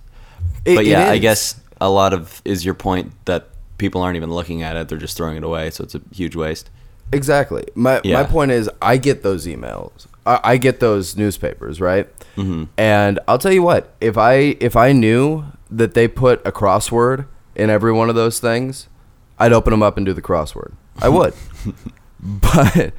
It- 0.65 0.75
but 0.75 0.85
yeah, 0.85 1.09
I 1.09 1.17
guess 1.17 1.55
a 1.79 1.89
lot 1.89 2.13
of 2.13 2.41
is 2.45 2.63
your 2.63 2.73
point 2.75 3.11
that 3.25 3.47
people 3.77 4.01
aren't 4.01 4.15
even 4.15 4.31
looking 4.31 4.61
at 4.61 4.75
it; 4.75 4.87
they're 4.87 4.97
just 4.97 5.17
throwing 5.17 5.37
it 5.37 5.43
away, 5.43 5.69
so 5.71 5.83
it's 5.83 5.95
a 5.95 6.01
huge 6.13 6.35
waste. 6.35 6.69
Exactly. 7.11 7.65
My 7.75 7.99
my 8.05 8.23
point 8.23 8.51
is, 8.51 8.69
I 8.81 8.97
get 8.97 9.21
those 9.23 9.45
emails. 9.45 10.07
I, 10.25 10.39
I 10.43 10.57
get 10.57 10.79
those 10.79 11.17
newspapers, 11.17 11.81
right? 11.81 12.07
Mm-hmm. 12.37 12.65
And 12.77 13.19
I'll 13.27 13.39
tell 13.39 13.51
you 13.51 13.63
what, 13.63 13.93
if 13.99 14.17
I 14.17 14.55
if 14.59 14.75
I 14.75 14.91
knew 14.93 15.43
that 15.69 15.93
they 15.93 16.07
put 16.07 16.45
a 16.45 16.51
crossword 16.51 17.25
in 17.55 17.69
every 17.69 17.91
one 17.91 18.07
of 18.09 18.15
those 18.15 18.39
things, 18.39 18.87
I'd 19.39 19.51
open 19.51 19.71
them 19.71 19.83
up 19.83 19.97
and 19.97 20.05
do 20.05 20.13
the 20.13 20.21
crossword. 20.21 20.73
I 21.01 21.09
would. 21.09 21.33
but 22.19 22.93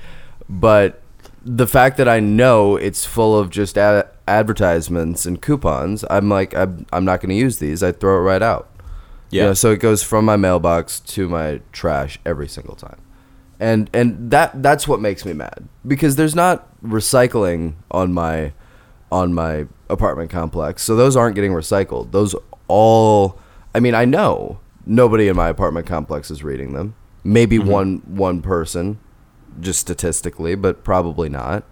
but 0.49 1.02
the 1.45 1.67
fact 1.67 1.97
that 1.97 2.09
I 2.09 2.21
know 2.21 2.77
it's 2.77 3.05
full 3.05 3.37
of 3.39 3.51
just 3.51 3.77
ad- 3.77 4.09
advertisements 4.29 5.27
and 5.27 5.41
coupons, 5.41 6.05
I'm 6.09 6.29
like, 6.29 6.55
I'm, 6.55 6.87
I'm 6.93 7.05
not 7.05 7.21
going 7.21 7.31
to 7.31 7.35
use 7.35 7.59
these. 7.59 7.83
I 7.83 7.93
throw 7.93 8.17
it 8.17 8.21
right 8.21 8.43
out. 8.43 8.69
You 9.31 9.41
Yeah. 9.41 9.47
know, 9.47 9.55
so 9.55 9.71
it 9.71 9.81
goes 9.81 10.03
from 10.03 10.25
my 10.25 10.37
mailbox 10.37 11.01
to 11.01 11.29
my 11.29 11.61
trash 11.73 12.19
every 12.25 12.49
single 12.49 12.77
time. 12.77 12.99
And 13.59 13.89
and 13.95 14.31
that 14.33 14.61
that's 14.61 14.89
what 14.89 15.01
makes 15.01 15.25
me 15.25 15.33
mad 15.33 15.69
because 15.87 16.17
there's 16.17 16.35
not 16.35 16.69
recycling 16.83 17.75
on 17.93 18.13
my 18.13 18.53
on 19.13 19.35
my 19.35 19.67
apartment 19.89 20.31
complex. 20.31 20.83
So 20.83 20.97
those 20.97 21.17
aren't 21.17 21.37
getting 21.37 21.53
recycled. 21.53 22.11
Those 22.11 22.35
all 22.67 23.39
I 23.73 23.79
mean, 23.79 23.95
I 23.95 24.05
know 24.05 24.59
nobody 24.85 25.29
in 25.29 25.37
my 25.37 25.49
apartment 25.49 25.87
complex 25.87 26.29
is 26.31 26.43
reading 26.43 26.73
them. 26.73 26.95
Maybe 27.23 27.59
mm-hmm. 27.59 27.69
one 27.71 28.03
one 28.07 28.43
person 28.43 28.99
just 29.61 29.81
statistically, 29.81 30.55
but 30.55 30.85
probably 30.85 31.29
not. 31.29 31.65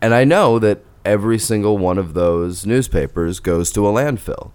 And 0.00 0.14
I 0.14 0.24
know 0.24 0.58
that 0.58 0.84
every 1.04 1.38
single 1.38 1.78
one 1.78 1.98
of 1.98 2.14
those 2.14 2.66
newspapers 2.66 3.40
goes 3.40 3.70
to 3.72 3.86
a 3.86 3.92
landfill 3.92 4.52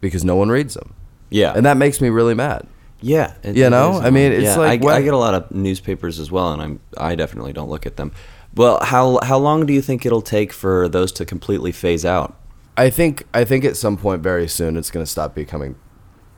because 0.00 0.24
no 0.24 0.36
one 0.36 0.50
reads 0.50 0.74
them. 0.74 0.94
Yeah, 1.30 1.52
And 1.56 1.64
that 1.66 1.76
makes 1.76 2.00
me 2.00 2.10
really 2.10 2.34
mad. 2.34 2.66
yeah, 3.00 3.34
You 3.42 3.68
know? 3.70 4.00
I 4.00 4.10
mean, 4.10 4.30
it's 4.32 4.44
Yeah, 4.44 4.56
like, 4.56 4.84
I, 4.84 4.96
I 4.96 5.02
get 5.02 5.14
a 5.14 5.18
lot 5.18 5.34
of 5.34 5.50
newspapers 5.50 6.20
as 6.20 6.30
well, 6.30 6.52
and 6.52 6.62
I'm 6.62 6.80
I 6.96 7.14
definitely 7.16 7.52
don't 7.52 7.68
look 7.68 7.86
at 7.86 7.96
them. 7.96 8.12
Well, 8.54 8.78
how 8.82 9.18
how 9.22 9.38
long 9.38 9.66
do 9.66 9.72
you 9.72 9.82
think 9.82 10.06
it'll 10.06 10.22
take 10.22 10.52
for 10.52 10.88
those 10.88 11.10
to 11.12 11.24
completely 11.24 11.72
phase 11.72 12.04
out? 12.04 12.36
I 12.76 12.88
think 12.90 13.26
I 13.34 13.44
think 13.44 13.64
at 13.64 13.76
some 13.76 13.96
point 13.96 14.22
very 14.22 14.46
soon 14.46 14.76
it's 14.76 14.90
going 14.92 15.04
to 15.04 15.10
stop 15.10 15.34
becoming 15.34 15.74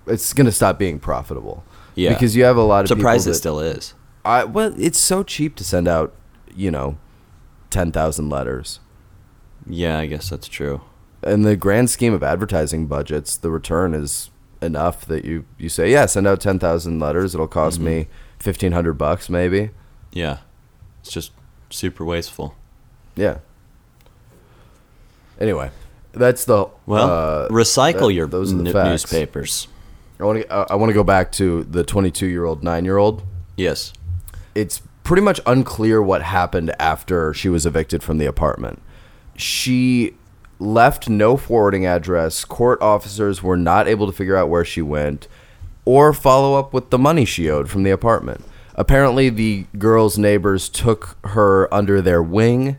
it's 0.06 0.32
going 0.32 0.46
to 0.46 0.52
stop 0.52 0.78
being 0.78 0.98
profitable. 0.98 1.62
Yeah. 1.94 2.12
Because 2.14 2.36
you 2.36 2.44
have 2.44 2.56
a 2.56 2.62
lot 2.62 2.84
of 2.84 2.88
Surprised 2.88 3.24
people 3.24 3.32
it 3.32 3.38
still 3.38 3.60
is. 3.60 3.94
I 4.26 4.44
well, 4.44 4.74
it's 4.76 4.98
so 4.98 5.22
cheap 5.22 5.54
to 5.56 5.64
send 5.64 5.86
out, 5.88 6.12
you 6.54 6.70
know, 6.70 6.96
10,000 7.70 8.28
letters. 8.28 8.80
Yeah, 9.66 9.98
I 9.98 10.06
guess 10.06 10.28
that's 10.30 10.48
true. 10.48 10.82
In 11.22 11.42
the 11.42 11.56
grand 11.56 11.90
scheme 11.90 12.12
of 12.12 12.22
advertising 12.22 12.86
budgets, 12.86 13.36
the 13.36 13.50
return 13.50 13.94
is 13.94 14.30
enough 14.62 15.04
that 15.06 15.24
you 15.24 15.44
you 15.58 15.68
say, 15.68 15.90
"Yeah, 15.90 16.06
send 16.06 16.26
out 16.26 16.40
10,000 16.40 16.98
letters. 17.00 17.34
It'll 17.34 17.48
cost 17.48 17.76
Mm-hmm. 17.78 17.86
me 17.86 18.08
1500 18.42 18.92
bucks 18.94 19.28
maybe." 19.28 19.70
Yeah, 20.12 20.38
it's 21.00 21.10
just 21.10 21.32
super 21.70 22.04
wasteful. 22.04 22.54
Yeah. 23.16 23.38
Anyway, 25.40 25.70
that's 26.12 26.44
the 26.44 26.68
Well, 26.86 27.10
uh, 27.10 27.48
recycle 27.48 28.06
that- 28.08 28.14
your 28.14 28.26
those 28.26 28.52
n- 28.52 28.62
newspapers. 28.64 29.68
I 30.18 30.24
want 30.24 30.40
to 30.42 30.52
I 30.52 30.74
want 30.76 30.88
to 30.90 30.94
go 30.94 31.04
back 31.04 31.30
to 31.32 31.64
the 31.64 31.84
22 31.84 32.26
year 32.26 32.44
old 32.44 32.62
nine 32.64 32.84
year 32.84 32.96
old. 32.96 33.22
Yes. 33.56 33.92
It's 34.56 34.80
pretty 35.04 35.22
much 35.22 35.40
unclear 35.44 36.02
what 36.02 36.22
happened 36.22 36.74
after 36.80 37.34
she 37.34 37.48
was 37.48 37.66
evicted 37.66 38.02
from 38.02 38.18
the 38.18 38.26
apartment. 38.26 38.82
She 39.36 40.14
left 40.58 41.08
no 41.08 41.36
forwarding 41.36 41.84
address. 41.84 42.44
Court 42.44 42.80
officers 42.80 43.42
were 43.42 43.58
not 43.58 43.86
able 43.86 44.06
to 44.06 44.12
figure 44.12 44.36
out 44.36 44.48
where 44.48 44.64
she 44.64 44.80
went 44.80 45.28
or 45.84 46.12
follow 46.12 46.58
up 46.58 46.72
with 46.72 46.90
the 46.90 46.98
money 46.98 47.24
she 47.24 47.50
owed 47.50 47.68
from 47.68 47.82
the 47.82 47.90
apartment. 47.90 48.44
Apparently, 48.74 49.28
the 49.28 49.66
girl's 49.78 50.16
neighbors 50.16 50.68
took 50.68 51.18
her 51.24 51.72
under 51.72 52.00
their 52.00 52.22
wing 52.22 52.78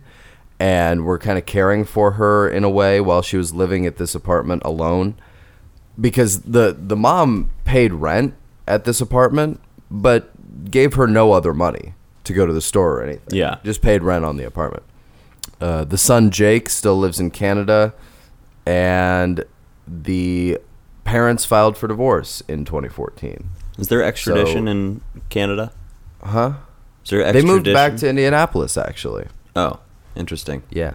and 0.60 1.06
were 1.06 1.20
kind 1.20 1.38
of 1.38 1.46
caring 1.46 1.86
for 1.86 2.14
her 2.14 2.50
in 2.50 2.64
a 2.64 2.70
way 2.70 3.00
while 3.00 3.22
she 3.22 3.38
was 3.38 3.54
living 3.54 3.86
at 3.86 3.98
this 3.98 4.16
apartment 4.16 4.64
alone 4.66 5.16
because 6.00 6.42
the 6.42 6.76
the 6.78 6.96
mom 6.96 7.50
paid 7.64 7.94
rent 7.94 8.34
at 8.68 8.84
this 8.84 9.00
apartment 9.00 9.60
but 9.90 10.32
gave 10.70 10.94
her 10.96 11.08
no 11.08 11.32
other 11.32 11.54
money 11.54 11.94
to 12.24 12.34
go 12.34 12.46
to 12.46 12.54
the 12.54 12.62
store 12.62 13.00
or 13.00 13.04
anything. 13.04 13.38
Yeah. 13.38 13.58
Just 13.64 13.82
paid 13.82 14.04
rent 14.04 14.26
on 14.26 14.38
the 14.38 14.44
apartment. 14.46 14.84
Uh, 15.62 15.84
the 15.84 15.98
son 15.98 16.30
Jake 16.30 16.70
still 16.70 16.98
lives 17.00 17.20
in 17.20 17.32
Canada 17.32 17.94
and 18.66 19.44
the 19.88 20.58
parents 21.04 21.46
filed 21.46 21.78
for 21.78 21.88
divorce 21.88 22.42
in 22.48 22.66
2014. 22.66 23.50
Is 23.80 23.88
there 23.88 24.04
extradition 24.04 24.66
So- 24.66 24.72
in 24.72 25.02
Canada? 25.30 25.72
Huh? 26.24 26.54
Is 27.04 27.12
there 27.12 27.32
They 27.32 27.42
moved 27.42 27.66
back 27.66 27.96
to 27.98 28.10
Indianapolis 28.10 28.78
actually. 28.78 29.28
Oh, 29.56 29.80
interesting. 30.16 30.64
Yeah, 30.70 30.94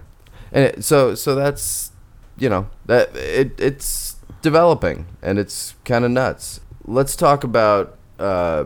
and 0.52 0.64
it, 0.66 0.84
so 0.84 1.14
so 1.14 1.34
that's 1.34 1.90
you 2.36 2.48
know 2.50 2.66
that 2.86 3.16
it 3.16 3.58
it's 3.58 4.16
developing 4.42 5.06
and 5.22 5.38
it's 5.38 5.74
kind 5.86 6.04
of 6.04 6.10
nuts. 6.10 6.60
Let's 6.84 7.16
talk 7.16 7.44
about 7.44 7.96
uh, 8.18 8.64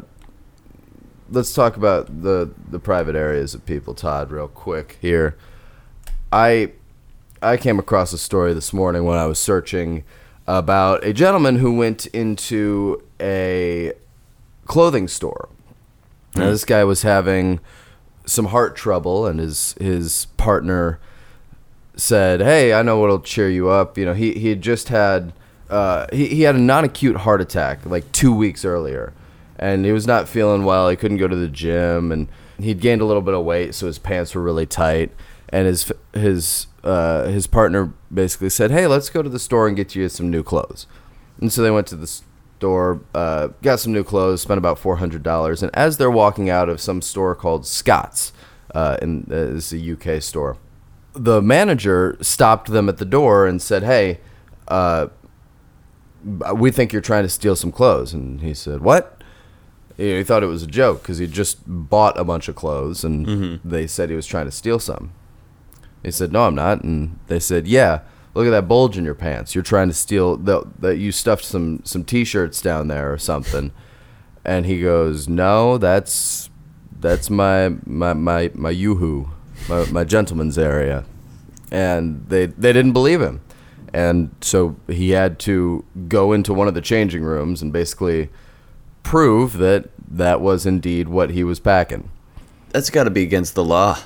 let's 1.30 1.54
talk 1.54 1.76
about 1.76 2.22
the 2.22 2.50
the 2.68 2.78
private 2.78 3.14
areas 3.16 3.54
of 3.54 3.64
people, 3.66 3.94
Todd, 3.94 4.30
real 4.30 4.48
quick 4.48 4.98
here. 5.00 5.36
I 6.32 6.72
I 7.42 7.56
came 7.56 7.78
across 7.78 8.12
a 8.12 8.18
story 8.18 8.54
this 8.54 8.72
morning 8.72 9.04
when 9.04 9.18
I 9.18 9.26
was 9.26 9.38
searching 9.38 10.04
about 10.46 11.04
a 11.04 11.12
gentleman 11.12 11.56
who 11.56 11.76
went 11.76 12.06
into 12.06 13.02
a 13.20 13.92
clothing 14.66 15.08
store. 15.08 15.48
Now, 16.34 16.50
this 16.50 16.64
guy 16.64 16.84
was 16.84 17.02
having 17.02 17.60
some 18.26 18.46
heart 18.46 18.76
trouble, 18.76 19.26
and 19.26 19.40
his 19.40 19.74
his 19.80 20.26
partner 20.36 20.98
said, 21.96 22.40
"Hey, 22.40 22.74
I 22.74 22.82
know 22.82 22.98
what'll 22.98 23.20
cheer 23.20 23.48
you 23.48 23.68
up." 23.68 23.96
You 23.96 24.04
know, 24.04 24.14
he 24.14 24.34
he 24.34 24.50
had 24.50 24.60
just 24.60 24.88
had 24.88 25.32
uh, 25.70 26.06
he 26.12 26.26
he 26.28 26.42
had 26.42 26.54
a 26.54 26.60
non-acute 26.60 27.18
heart 27.18 27.40
attack 27.40 27.84
like 27.86 28.10
two 28.12 28.34
weeks 28.34 28.64
earlier, 28.64 29.12
and 29.58 29.84
he 29.84 29.92
was 29.92 30.06
not 30.06 30.28
feeling 30.28 30.64
well. 30.64 30.88
He 30.88 30.96
couldn't 30.96 31.18
go 31.18 31.28
to 31.28 31.36
the 31.36 31.48
gym, 31.48 32.12
and 32.12 32.28
he'd 32.58 32.80
gained 32.80 33.00
a 33.00 33.04
little 33.04 33.22
bit 33.22 33.34
of 33.34 33.44
weight, 33.44 33.74
so 33.74 33.86
his 33.86 33.98
pants 33.98 34.34
were 34.34 34.42
really 34.42 34.66
tight. 34.66 35.12
And 35.48 35.66
his 35.66 35.92
his 36.12 36.66
uh, 36.82 37.24
his 37.26 37.46
partner 37.46 37.92
basically 38.12 38.50
said, 38.50 38.70
"Hey, 38.70 38.86
let's 38.86 39.10
go 39.10 39.22
to 39.22 39.28
the 39.28 39.38
store 39.38 39.66
and 39.66 39.76
get 39.76 39.94
you 39.94 40.08
some 40.08 40.30
new 40.30 40.42
clothes." 40.42 40.86
And 41.40 41.52
so 41.52 41.62
they 41.62 41.70
went 41.70 41.86
to 41.88 41.96
the 41.96 42.06
store, 42.06 43.00
uh, 43.14 43.48
got 43.62 43.80
some 43.80 43.92
new 43.92 44.04
clothes, 44.04 44.42
spent 44.42 44.58
about 44.58 44.78
four 44.78 44.96
hundred 44.96 45.22
dollars. 45.22 45.62
And 45.62 45.74
as 45.74 45.98
they're 45.98 46.10
walking 46.10 46.50
out 46.50 46.68
of 46.68 46.80
some 46.80 47.02
store 47.02 47.34
called 47.34 47.66
Scott's, 47.66 48.32
uh, 48.74 48.96
in 49.02 49.26
uh, 49.30 49.34
is 49.34 49.72
a 49.72 49.92
UK 49.92 50.22
store, 50.22 50.56
the 51.12 51.40
manager 51.40 52.16
stopped 52.20 52.70
them 52.70 52.88
at 52.88 52.98
the 52.98 53.04
door 53.04 53.46
and 53.46 53.60
said, 53.60 53.82
"Hey, 53.82 54.20
uh, 54.68 55.08
we 56.54 56.70
think 56.70 56.92
you're 56.92 57.02
trying 57.02 57.24
to 57.24 57.28
steal 57.28 57.56
some 57.56 57.72
clothes." 57.72 58.12
And 58.12 58.40
he 58.40 58.54
said, 58.54 58.80
"What?" 58.80 59.15
He 59.96 60.16
he 60.16 60.24
thought 60.24 60.42
it 60.42 60.46
was 60.46 60.62
a 60.62 60.68
joke 60.68 61.02
because 61.02 61.18
he 61.18 61.26
just 61.26 61.58
bought 61.66 62.18
a 62.18 62.24
bunch 62.24 62.48
of 62.48 62.54
clothes, 62.54 63.04
and 63.04 63.26
mm-hmm. 63.26 63.68
they 63.68 63.86
said 63.86 64.10
he 64.10 64.16
was 64.16 64.26
trying 64.26 64.46
to 64.46 64.52
steal 64.52 64.78
some. 64.78 65.12
He 66.02 66.10
said, 66.10 66.32
"No, 66.32 66.46
I'm 66.46 66.54
not." 66.54 66.82
And 66.82 67.18
they 67.28 67.40
said, 67.40 67.66
"Yeah, 67.66 68.00
look 68.34 68.46
at 68.46 68.50
that 68.50 68.68
bulge 68.68 68.98
in 68.98 69.04
your 69.04 69.14
pants. 69.14 69.54
You're 69.54 69.64
trying 69.64 69.88
to 69.88 69.94
steal 69.94 70.36
that. 70.36 70.80
That 70.80 70.98
you 70.98 71.12
stuffed 71.12 71.44
some 71.44 71.80
some 71.84 72.04
t-shirts 72.04 72.60
down 72.60 72.88
there 72.88 73.12
or 73.12 73.18
something." 73.18 73.72
And 74.48 74.64
he 74.64 74.80
goes, 74.80 75.26
"No, 75.26 75.76
that's 75.76 76.50
that's 77.00 77.28
my 77.28 77.70
my 77.84 78.12
my 78.12 78.52
my 78.54 78.70
yoo-hoo, 78.70 79.28
my 79.68 79.86
my 79.86 80.04
gentleman's 80.04 80.56
area." 80.56 81.04
And 81.72 82.24
they 82.28 82.46
they 82.46 82.72
didn't 82.72 82.92
believe 82.92 83.20
him, 83.20 83.40
and 83.92 84.30
so 84.40 84.76
he 84.86 85.10
had 85.10 85.40
to 85.40 85.84
go 86.06 86.32
into 86.32 86.54
one 86.54 86.68
of 86.68 86.74
the 86.74 86.80
changing 86.80 87.24
rooms 87.24 87.60
and 87.60 87.72
basically 87.72 88.28
prove 89.06 89.58
that 89.58 89.88
that 90.10 90.40
was 90.40 90.66
indeed 90.66 91.08
what 91.08 91.30
he 91.30 91.44
was 91.44 91.60
packing. 91.60 92.10
That's 92.70 92.90
got 92.90 93.04
to 93.04 93.10
be 93.10 93.22
against 93.22 93.54
the 93.54 93.64
law. 93.64 93.98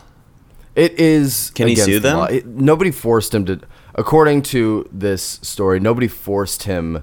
It 0.77 1.01
is. 1.01 1.51
Can 1.55 1.69
he 1.69 1.77
sue 1.77 1.95
the 2.01 2.09
them? 2.11 2.19
law. 2.19 2.25
It- 2.27 2.47
nobody 2.47 2.91
forced 2.91 3.35
him 3.35 3.47
to. 3.47 3.61
According 3.95 4.43
to 4.43 4.89
this 4.93 5.41
story, 5.43 5.81
nobody 5.81 6.07
forced 6.07 6.65
him 6.65 7.03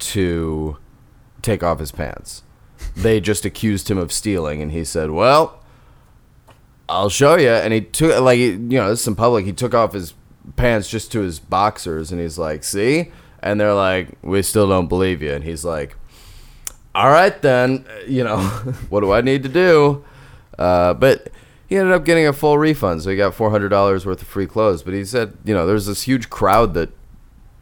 to 0.00 0.76
take 1.40 1.62
off 1.62 1.78
his 1.78 1.92
pants. 1.92 2.42
They 2.96 3.20
just 3.20 3.44
accused 3.44 3.90
him 3.90 3.96
of 3.98 4.10
stealing, 4.12 4.60
and 4.60 4.72
he 4.72 4.84
said, 4.84 5.10
"Well, 5.12 5.60
I'll 6.88 7.08
show 7.10 7.36
you." 7.36 7.48
And 7.50 7.72
he 7.72 7.80
took 7.80 8.20
like 8.20 8.38
you 8.38 8.58
know 8.58 8.90
this 8.90 9.02
is 9.02 9.06
in 9.06 9.14
public. 9.14 9.44
He 9.46 9.52
took 9.52 9.72
off 9.74 9.92
his 9.92 10.14
pants 10.56 10.88
just 10.88 11.12
to 11.12 11.20
his 11.20 11.38
boxers, 11.38 12.10
and 12.10 12.20
he's 12.20 12.38
like, 12.38 12.64
"See?" 12.64 13.12
And 13.40 13.60
they're 13.60 13.74
like, 13.74 14.08
"We 14.22 14.42
still 14.42 14.68
don't 14.68 14.88
believe 14.88 15.22
you." 15.22 15.32
And 15.32 15.44
he's 15.44 15.64
like, 15.64 15.96
all 16.94 17.10
right 17.10 17.40
then 17.42 17.84
you 18.06 18.24
know 18.24 18.38
what 18.88 19.00
do 19.00 19.12
i 19.12 19.20
need 19.20 19.42
to 19.42 19.48
do? 19.48 20.04
Uh, 20.58 20.92
but 20.92 21.30
he 21.68 21.76
ended 21.76 21.92
up 21.94 22.04
getting 22.04 22.26
a 22.26 22.32
full 22.32 22.58
refund 22.58 23.02
so 23.02 23.08
he 23.10 23.16
got 23.16 23.34
$400 23.34 24.04
worth 24.04 24.20
of 24.20 24.28
free 24.28 24.46
clothes. 24.46 24.82
But 24.82 24.92
he 24.94 25.04
said 25.04 25.38
you 25.44 25.54
know 25.54 25.66
there's 25.66 25.86
this 25.86 26.02
huge 26.02 26.28
crowd 26.30 26.74
that 26.74 26.90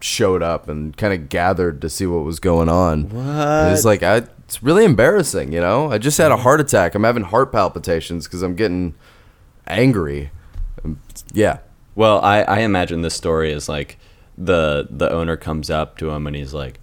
showed 0.00 0.42
up 0.42 0.68
and 0.68 0.96
kind 0.96 1.12
of 1.12 1.28
gathered 1.28 1.80
to 1.82 1.90
see 1.90 2.06
what 2.06 2.24
was 2.24 2.40
going 2.40 2.68
on. 2.68 3.08
What? 3.10 3.72
it's 3.72 3.84
like 3.84 4.02
I, 4.02 4.24
it's 4.44 4.62
really 4.62 4.84
embarrassing 4.84 5.52
you 5.52 5.60
know? 5.60 5.90
I 5.90 5.98
just 5.98 6.18
had 6.18 6.32
a 6.32 6.38
heart 6.38 6.60
attack. 6.60 6.94
I'm 6.94 7.04
having 7.04 7.24
heart 7.24 7.52
palpitations 7.52 8.26
because 8.26 8.42
i'm 8.42 8.56
getting 8.56 8.94
angry. 9.66 10.30
Um, 10.84 11.00
yeah. 11.32 11.58
Well, 11.94 12.20
I, 12.20 12.42
I 12.42 12.58
imagine 12.60 13.02
this 13.02 13.14
story 13.14 13.52
is 13.52 13.68
like 13.68 13.98
the 14.36 14.86
the 14.88 15.10
owner 15.10 15.36
comes 15.36 15.68
up 15.68 15.98
to 15.98 16.10
him 16.10 16.26
and 16.26 16.36
he's 16.36 16.54
like, 16.54 16.80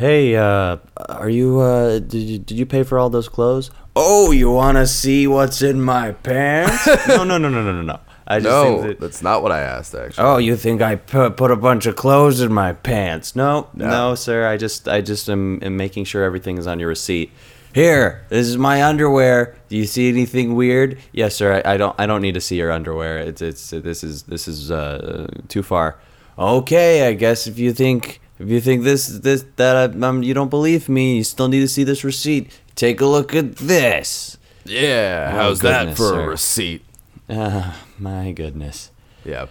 "Hey, 0.00 0.34
uh, 0.34 0.78
are 1.08 1.28
you 1.28 1.60
uh, 1.60 1.98
did 1.98 2.22
you 2.22 2.38
did 2.38 2.58
you 2.58 2.64
pay 2.66 2.82
for 2.82 2.98
all 2.98 3.10
those 3.10 3.28
clothes? 3.28 3.70
Oh, 3.94 4.30
you 4.32 4.50
want 4.50 4.78
to 4.78 4.86
see 4.86 5.26
what's 5.26 5.60
in 5.60 5.82
my 5.82 6.12
pants? 6.12 6.86
no, 7.08 7.22
no, 7.24 7.36
no, 7.36 7.48
no, 7.50 7.62
no, 7.62 7.72
no, 7.72 7.82
no. 7.82 8.00
I 8.26 8.38
just 8.38 8.44
no 8.48 8.62
think 8.62 8.86
that, 8.86 9.00
that's 9.00 9.22
not 9.22 9.42
what 9.42 9.50
i 9.50 9.58
asked 9.58 9.92
actually 9.92 10.24
Oh, 10.24 10.36
you 10.38 10.54
think 10.56 10.80
I 10.80 10.94
put, 10.94 11.36
put 11.36 11.50
a 11.50 11.56
bunch 11.56 11.86
of 11.86 11.96
clothes 11.96 12.40
in 12.40 12.52
my 12.52 12.72
pants? 12.72 13.34
No, 13.34 13.68
no, 13.74 13.88
No. 13.88 14.14
sir. 14.14 14.46
I 14.46 14.56
just, 14.56 14.88
I 14.88 15.00
just 15.00 15.28
am, 15.28 15.58
am 15.62 15.76
making 15.76 16.04
sure 16.04 16.22
everything 16.22 16.56
is 16.56 16.68
on 16.68 16.78
your 16.78 16.88
receipt. 16.88 17.32
Here, 17.74 18.24
this 18.28 18.46
is 18.46 18.56
my 18.56 18.84
underwear. 18.84 19.56
Do 19.68 19.76
you 19.76 19.84
see 19.84 20.08
anything 20.08 20.54
weird? 20.54 20.98
Yes, 21.12 21.34
sir. 21.34 21.60
I, 21.64 21.74
I 21.74 21.76
don't, 21.76 21.94
I 21.98 22.06
don't 22.06 22.22
need 22.22 22.34
to 22.34 22.40
see 22.40 22.56
your 22.56 22.70
underwear. 22.70 23.18
It's, 23.18 23.42
it's, 23.42 23.70
this 23.70 24.04
is, 24.04 24.22
this 24.24 24.46
is 24.46 24.70
uh, 24.70 25.26
too 25.48 25.64
far. 25.64 25.98
Okay, 26.38 27.08
I 27.08 27.14
guess 27.14 27.48
if 27.48 27.58
you 27.58 27.72
think, 27.72 28.20
if 28.40 28.48
you 28.48 28.60
think 28.60 28.82
this, 28.82 29.06
this, 29.06 29.44
that, 29.56 29.76
I, 29.76 30.06
um, 30.08 30.22
you 30.22 30.34
don't 30.34 30.48
believe 30.50 30.88
me, 30.88 31.18
you 31.18 31.24
still 31.24 31.46
need 31.48 31.60
to 31.60 31.68
see 31.68 31.84
this 31.84 32.02
receipt. 32.02 32.58
Take 32.74 33.00
a 33.00 33.06
look 33.06 33.34
at 33.34 33.56
this. 33.56 34.38
yeah 34.64 35.30
Oh, 35.32 35.36
how's 35.36 35.60
that 35.60 35.96
for 35.96 36.08
sir. 36.08 36.20
a 36.22 36.28
receipt 36.28 36.82
Ah, 37.28 37.84
my 37.98 38.32
goodness. 38.32 38.90
Yeah. 39.24 39.46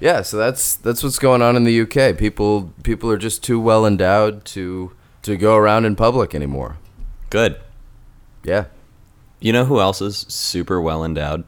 Yeah, 0.00 0.22
so 0.22 0.36
that's 0.36 0.74
that's 0.76 1.02
what's 1.02 1.18
going 1.18 1.40
on 1.42 1.56
in 1.56 1.64
the 1.64 1.80
UK. 1.80 2.16
People 2.18 2.72
people 2.82 3.10
are 3.10 3.16
just 3.16 3.42
too 3.42 3.58
well 3.58 3.86
endowed 3.86 4.44
to 4.46 4.92
to 5.22 5.36
go 5.36 5.56
around 5.56 5.86
in 5.86 5.96
public 5.96 6.34
anymore. 6.34 6.76
Good. 7.30 7.58
Yeah. 8.44 8.66
You 9.40 9.52
know 9.52 9.64
who 9.64 9.80
else 9.80 10.00
is 10.02 10.26
super 10.28 10.80
well 10.80 11.04
endowed? 11.04 11.44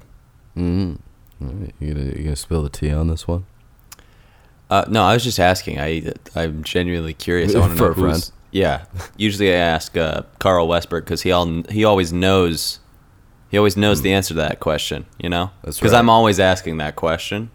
You 0.56 0.98
gonna 1.40 1.72
you 1.80 2.24
gonna 2.24 2.36
spill 2.36 2.62
the 2.62 2.68
tea 2.70 2.90
on 2.90 3.08
this 3.08 3.28
one? 3.28 3.44
Uh, 4.70 4.84
no, 4.88 5.02
I 5.02 5.14
was 5.14 5.24
just 5.24 5.40
asking. 5.40 5.80
I 5.80 6.12
I'm 6.34 6.62
genuinely 6.62 7.12
curious. 7.14 7.54
I 7.54 7.58
want 7.58 7.76
to 7.76 7.78
know 7.78 7.92
who's. 7.92 8.28
friend. 8.28 8.32
Yeah. 8.52 8.84
Usually 9.16 9.52
I 9.52 9.56
ask 9.56 9.96
uh, 9.96 10.22
Carl 10.38 10.66
Westbrook 10.68 11.04
because 11.04 11.22
he 11.22 11.32
all 11.32 11.62
he 11.68 11.84
always 11.84 12.12
knows. 12.12 12.78
He 13.50 13.58
always 13.58 13.76
knows 13.76 14.02
the 14.02 14.12
answer 14.12 14.28
to 14.34 14.40
that 14.40 14.60
question. 14.60 15.06
You 15.18 15.28
know, 15.28 15.46
Hmm. 15.46 15.66
Because 15.70 15.82
right. 15.92 15.94
I'm 15.98 16.08
always 16.08 16.38
asking 16.38 16.76
that 16.78 16.94
question. 16.96 17.50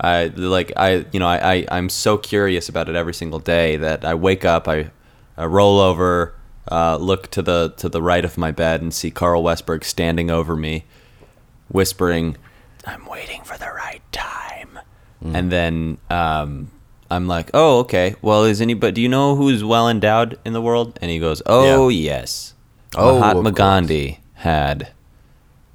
I 0.00 0.26
like 0.36 0.72
I 0.76 1.06
you 1.12 1.18
know 1.20 1.26
I, 1.26 1.54
I 1.54 1.66
I'm 1.70 1.88
so 1.88 2.16
curious 2.18 2.68
about 2.68 2.88
it 2.88 2.94
every 2.96 3.14
single 3.14 3.40
day 3.40 3.76
that 3.76 4.04
I 4.04 4.14
wake 4.14 4.44
up 4.44 4.68
I, 4.68 4.90
I 5.36 5.46
roll 5.46 5.80
over 5.80 6.34
uh, 6.70 6.96
look 6.98 7.30
to 7.32 7.42
the 7.42 7.74
to 7.78 7.88
the 7.88 8.00
right 8.02 8.24
of 8.24 8.38
my 8.38 8.50
bed 8.52 8.80
and 8.82 8.92
see 8.94 9.10
Carl 9.10 9.42
Westbrook 9.42 9.84
standing 9.84 10.30
over 10.30 10.54
me, 10.54 10.84
whispering, 11.68 12.36
"I'm 12.86 13.06
waiting 13.06 13.42
for 13.42 13.56
the 13.58 13.70
right 13.74 14.02
time." 14.12 14.37
And 15.22 15.50
then 15.50 15.98
um, 16.10 16.70
I'm 17.10 17.26
like, 17.26 17.50
oh, 17.54 17.80
okay. 17.80 18.14
Well, 18.22 18.44
is 18.44 18.60
anybody? 18.60 18.92
Do 18.92 19.00
you 19.02 19.08
know 19.08 19.34
who's 19.36 19.64
well 19.64 19.88
endowed 19.88 20.38
in 20.44 20.52
the 20.52 20.62
world? 20.62 20.98
And 21.02 21.10
he 21.10 21.18
goes, 21.18 21.42
oh 21.46 21.88
yes, 21.88 22.54
Oh, 22.96 23.18
Mahatma. 23.20 23.52
Gandhi 23.52 24.20
had 24.34 24.92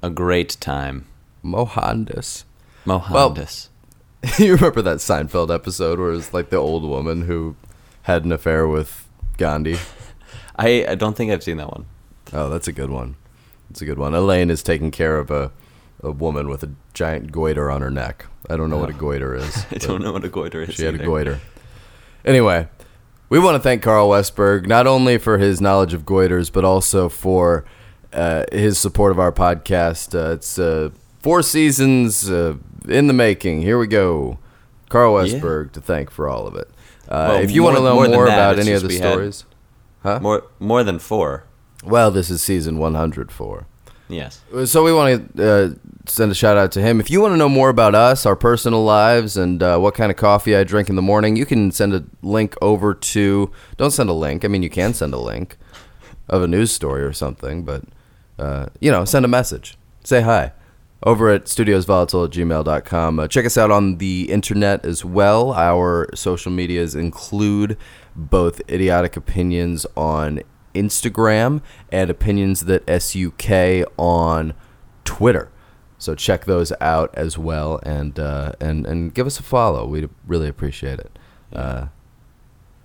a 0.02 0.10
great 0.10 0.56
time. 0.60 1.06
Mohandas. 1.42 2.44
Mohandas. 2.84 3.68
you 4.38 4.54
remember 4.54 4.82
that 4.82 4.98
Seinfeld 4.98 5.54
episode 5.54 5.98
where 5.98 6.12
it's 6.12 6.32
like 6.32 6.50
the 6.50 6.56
old 6.56 6.84
woman 6.84 7.22
who 7.22 7.56
had 8.02 8.24
an 8.24 8.32
affair 8.32 8.66
with 8.66 9.06
Gandhi? 9.36 9.76
I, 10.56 10.86
I 10.88 10.94
don't 10.94 11.16
think 11.16 11.30
I've 11.30 11.42
seen 11.42 11.58
that 11.58 11.70
one. 11.70 11.86
Oh, 12.32 12.48
that's 12.48 12.68
a 12.68 12.72
good 12.72 12.90
one. 12.90 13.16
That's 13.68 13.82
a 13.82 13.84
good 13.84 13.98
one. 13.98 14.14
Elaine 14.14 14.50
is 14.50 14.62
taking 14.62 14.90
care 14.90 15.18
of 15.18 15.30
a, 15.30 15.50
a 16.02 16.10
woman 16.10 16.48
with 16.48 16.62
a 16.62 16.70
giant 16.92 17.32
goiter 17.32 17.70
on 17.70 17.80
her 17.82 17.90
neck. 17.90 18.26
I 18.48 18.56
don't 18.56 18.70
know 18.70 18.78
what 18.78 18.90
a 18.90 18.94
goiter 18.94 19.34
is. 19.34 19.64
I 19.72 19.76
don't 19.76 20.02
know 20.02 20.12
what 20.12 20.24
a 20.24 20.28
goiter 20.28 20.62
is. 20.62 20.74
She 20.74 20.84
had 20.84 20.94
a 20.94 20.98
goiter. 21.04 21.40
Anyway, 22.24 22.68
we 23.28 23.38
want 23.38 23.54
to 23.56 23.60
thank 23.60 23.82
Carl 23.82 24.08
Westberg 24.10 24.66
not 24.66 24.86
only 24.86 25.18
for 25.18 25.38
his 25.38 25.60
knowledge 25.60 25.94
of 25.94 26.02
goiters, 26.04 26.52
but 26.52 26.64
also 26.64 27.08
for 27.08 27.64
uh, 28.12 28.44
his 28.52 28.78
support 28.78 29.12
of 29.12 29.18
our 29.18 29.32
podcast. 29.32 30.14
Uh, 30.14 30.32
it's 30.34 30.58
uh, 30.58 30.90
four 31.22 31.42
seasons 31.42 32.30
uh, 32.30 32.56
in 32.88 33.06
the 33.06 33.12
making. 33.14 33.62
Here 33.62 33.78
we 33.78 33.86
go. 33.86 34.38
Carl 34.88 35.26
Yeah. 35.26 35.34
Westberg 35.34 35.72
to 35.72 35.80
thank 35.80 36.10
for 36.10 36.28
all 36.28 36.46
of 36.46 36.54
it. 36.54 36.68
Uh, 37.08 37.26
Well, 37.30 37.42
if 37.42 37.50
you 37.50 37.62
want 37.62 37.76
to 37.76 37.82
know 37.82 37.94
more 37.94 38.08
more, 38.08 38.26
that, 38.26 38.34
about 38.52 38.58
any 38.58 38.72
of 38.72 38.82
the 38.82 38.90
stories, 38.90 39.44
huh? 40.02 40.20
More 40.20 40.44
more 40.58 40.82
than 40.84 40.98
four. 40.98 41.44
Well, 41.82 42.10
this 42.10 42.30
is 42.30 42.40
season 42.40 42.78
104. 42.78 43.66
Yes. 44.08 44.42
So 44.66 44.84
we 44.84 44.92
want 44.92 45.36
to 45.36 45.50
uh, 45.50 45.74
send 46.06 46.30
a 46.30 46.34
shout 46.34 46.56
out 46.56 46.72
to 46.72 46.82
him. 46.82 47.00
If 47.00 47.10
you 47.10 47.20
want 47.20 47.32
to 47.32 47.36
know 47.36 47.48
more 47.48 47.70
about 47.70 47.94
us, 47.94 48.26
our 48.26 48.36
personal 48.36 48.84
lives, 48.84 49.36
and 49.36 49.62
uh, 49.62 49.78
what 49.78 49.94
kind 49.94 50.10
of 50.10 50.16
coffee 50.16 50.54
I 50.54 50.64
drink 50.64 50.90
in 50.90 50.96
the 50.96 51.02
morning, 51.02 51.36
you 51.36 51.46
can 51.46 51.70
send 51.70 51.94
a 51.94 52.04
link 52.22 52.54
over 52.60 52.92
to. 52.94 53.50
Don't 53.76 53.92
send 53.92 54.10
a 54.10 54.14
link. 54.14 54.44
I 54.44 54.48
mean, 54.48 54.62
you 54.62 54.70
can 54.70 54.92
send 54.92 55.14
a 55.14 55.18
link 55.18 55.56
of 56.28 56.42
a 56.42 56.48
news 56.48 56.70
story 56.70 57.02
or 57.02 57.12
something, 57.12 57.64
but 57.64 57.84
uh, 58.38 58.66
you 58.80 58.90
know, 58.90 59.04
send 59.04 59.24
a 59.24 59.28
message. 59.28 59.78
Say 60.02 60.20
hi 60.20 60.52
over 61.04 61.28
at 61.28 61.44
studiosvolatile 61.44 62.24
at 62.24 62.30
gmail.com. 62.32 63.18
Uh, 63.18 63.28
check 63.28 63.44
us 63.44 63.58
out 63.58 63.70
on 63.70 63.98
the 63.98 64.30
internet 64.30 64.84
as 64.84 65.04
well. 65.04 65.52
Our 65.52 66.08
social 66.14 66.50
medias 66.50 66.94
include 66.94 67.76
both 68.16 68.60
idiotic 68.70 69.16
opinions 69.16 69.86
on 69.96 70.40
Instagram 70.74 71.62
and 71.90 72.10
opinions 72.10 72.62
that 72.66 72.82
SUK 73.02 73.86
on 73.96 74.54
Twitter. 75.04 75.50
So 75.98 76.14
check 76.14 76.44
those 76.44 76.72
out 76.80 77.10
as 77.14 77.38
well 77.38 77.80
and 77.84 78.18
uh, 78.18 78.52
and 78.60 78.86
and 78.86 79.14
give 79.14 79.26
us 79.26 79.38
a 79.38 79.42
follow. 79.42 79.86
We'd 79.86 80.10
really 80.26 80.48
appreciate 80.48 80.98
it. 80.98 81.18
Uh, 81.52 81.86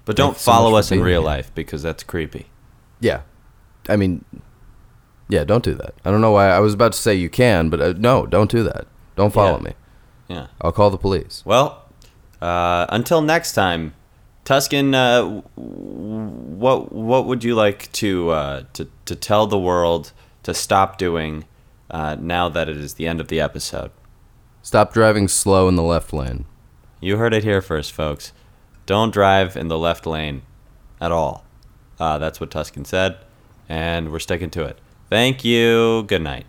But 0.05 0.15
don't 0.15 0.29
Thanks 0.31 0.41
so 0.41 0.51
follow 0.51 0.75
us 0.75 0.91
in 0.91 1.01
real 1.01 1.21
here. 1.21 1.25
life 1.25 1.51
because 1.53 1.81
that's 1.83 2.03
creepy. 2.03 2.45
yeah, 3.01 3.21
I 3.89 3.95
mean, 3.97 4.23
yeah, 5.27 5.43
don't 5.43 5.63
do 5.63 5.73
that. 5.75 5.95
I 6.05 6.11
don't 6.11 6.21
know 6.21 6.31
why 6.31 6.49
I 6.49 6.59
was 6.59 6.73
about 6.73 6.93
to 6.93 6.97
say 6.99 7.13
you 7.15 7.29
can, 7.29 7.69
but 7.69 7.81
uh, 7.81 7.93
no, 7.97 8.25
don't 8.25 8.49
do 8.49 8.63
that. 8.63 8.87
Don't 9.15 9.33
follow 9.33 9.57
Yeah. 9.57 9.63
me. 9.63 9.73
Yeah. 10.29 10.47
I'll 10.61 10.71
call 10.71 10.89
the 10.91 10.97
police. 10.97 11.41
Well, 11.45 11.83
uh, 12.41 12.85
until 12.89 13.21
next 13.21 13.53
time, 13.53 13.93
Tuscan, 14.49 14.95
uh, 14.95 15.43
what 15.53 16.91
what 16.91 17.27
would 17.27 17.43
you 17.43 17.53
like 17.53 17.91
to 17.91 18.31
uh, 18.31 18.63
to 18.73 18.87
to 19.05 19.15
tell 19.15 19.45
the 19.45 19.59
world 19.59 20.11
to 20.41 20.55
stop 20.55 20.97
doing 20.97 21.45
uh, 21.91 22.17
now 22.19 22.49
that 22.49 22.67
it 22.67 22.75
is 22.75 22.95
the 22.95 23.05
end 23.05 23.21
of 23.21 23.27
the 23.27 23.39
episode? 23.39 23.91
Stop 24.63 24.91
driving 24.91 25.27
slow 25.27 25.67
in 25.67 25.75
the 25.75 25.83
left 25.83 26.11
lane. 26.11 26.45
You 26.99 27.17
heard 27.17 27.31
it 27.31 27.43
here 27.43 27.61
first, 27.61 27.91
folks. 27.91 28.33
Don't 28.87 29.13
drive 29.13 29.55
in 29.55 29.67
the 29.67 29.77
left 29.77 30.07
lane 30.07 30.41
at 30.99 31.11
all. 31.11 31.45
Uh, 31.99 32.17
that's 32.17 32.39
what 32.39 32.49
Tuscan 32.49 32.85
said, 32.85 33.19
and 33.69 34.11
we're 34.11 34.17
sticking 34.17 34.49
to 34.49 34.63
it. 34.63 34.79
Thank 35.11 35.45
you. 35.45 36.05
Good 36.07 36.23
night. 36.23 36.47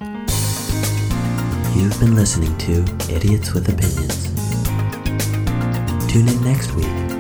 You've 1.76 2.00
been 2.00 2.14
listening 2.14 2.56
to 2.56 2.80
Idiots 3.14 3.52
with 3.52 3.68
Opinions. 3.68 4.24
Tune 6.10 6.28
in 6.28 6.42
next 6.42 6.72
week 6.72 7.19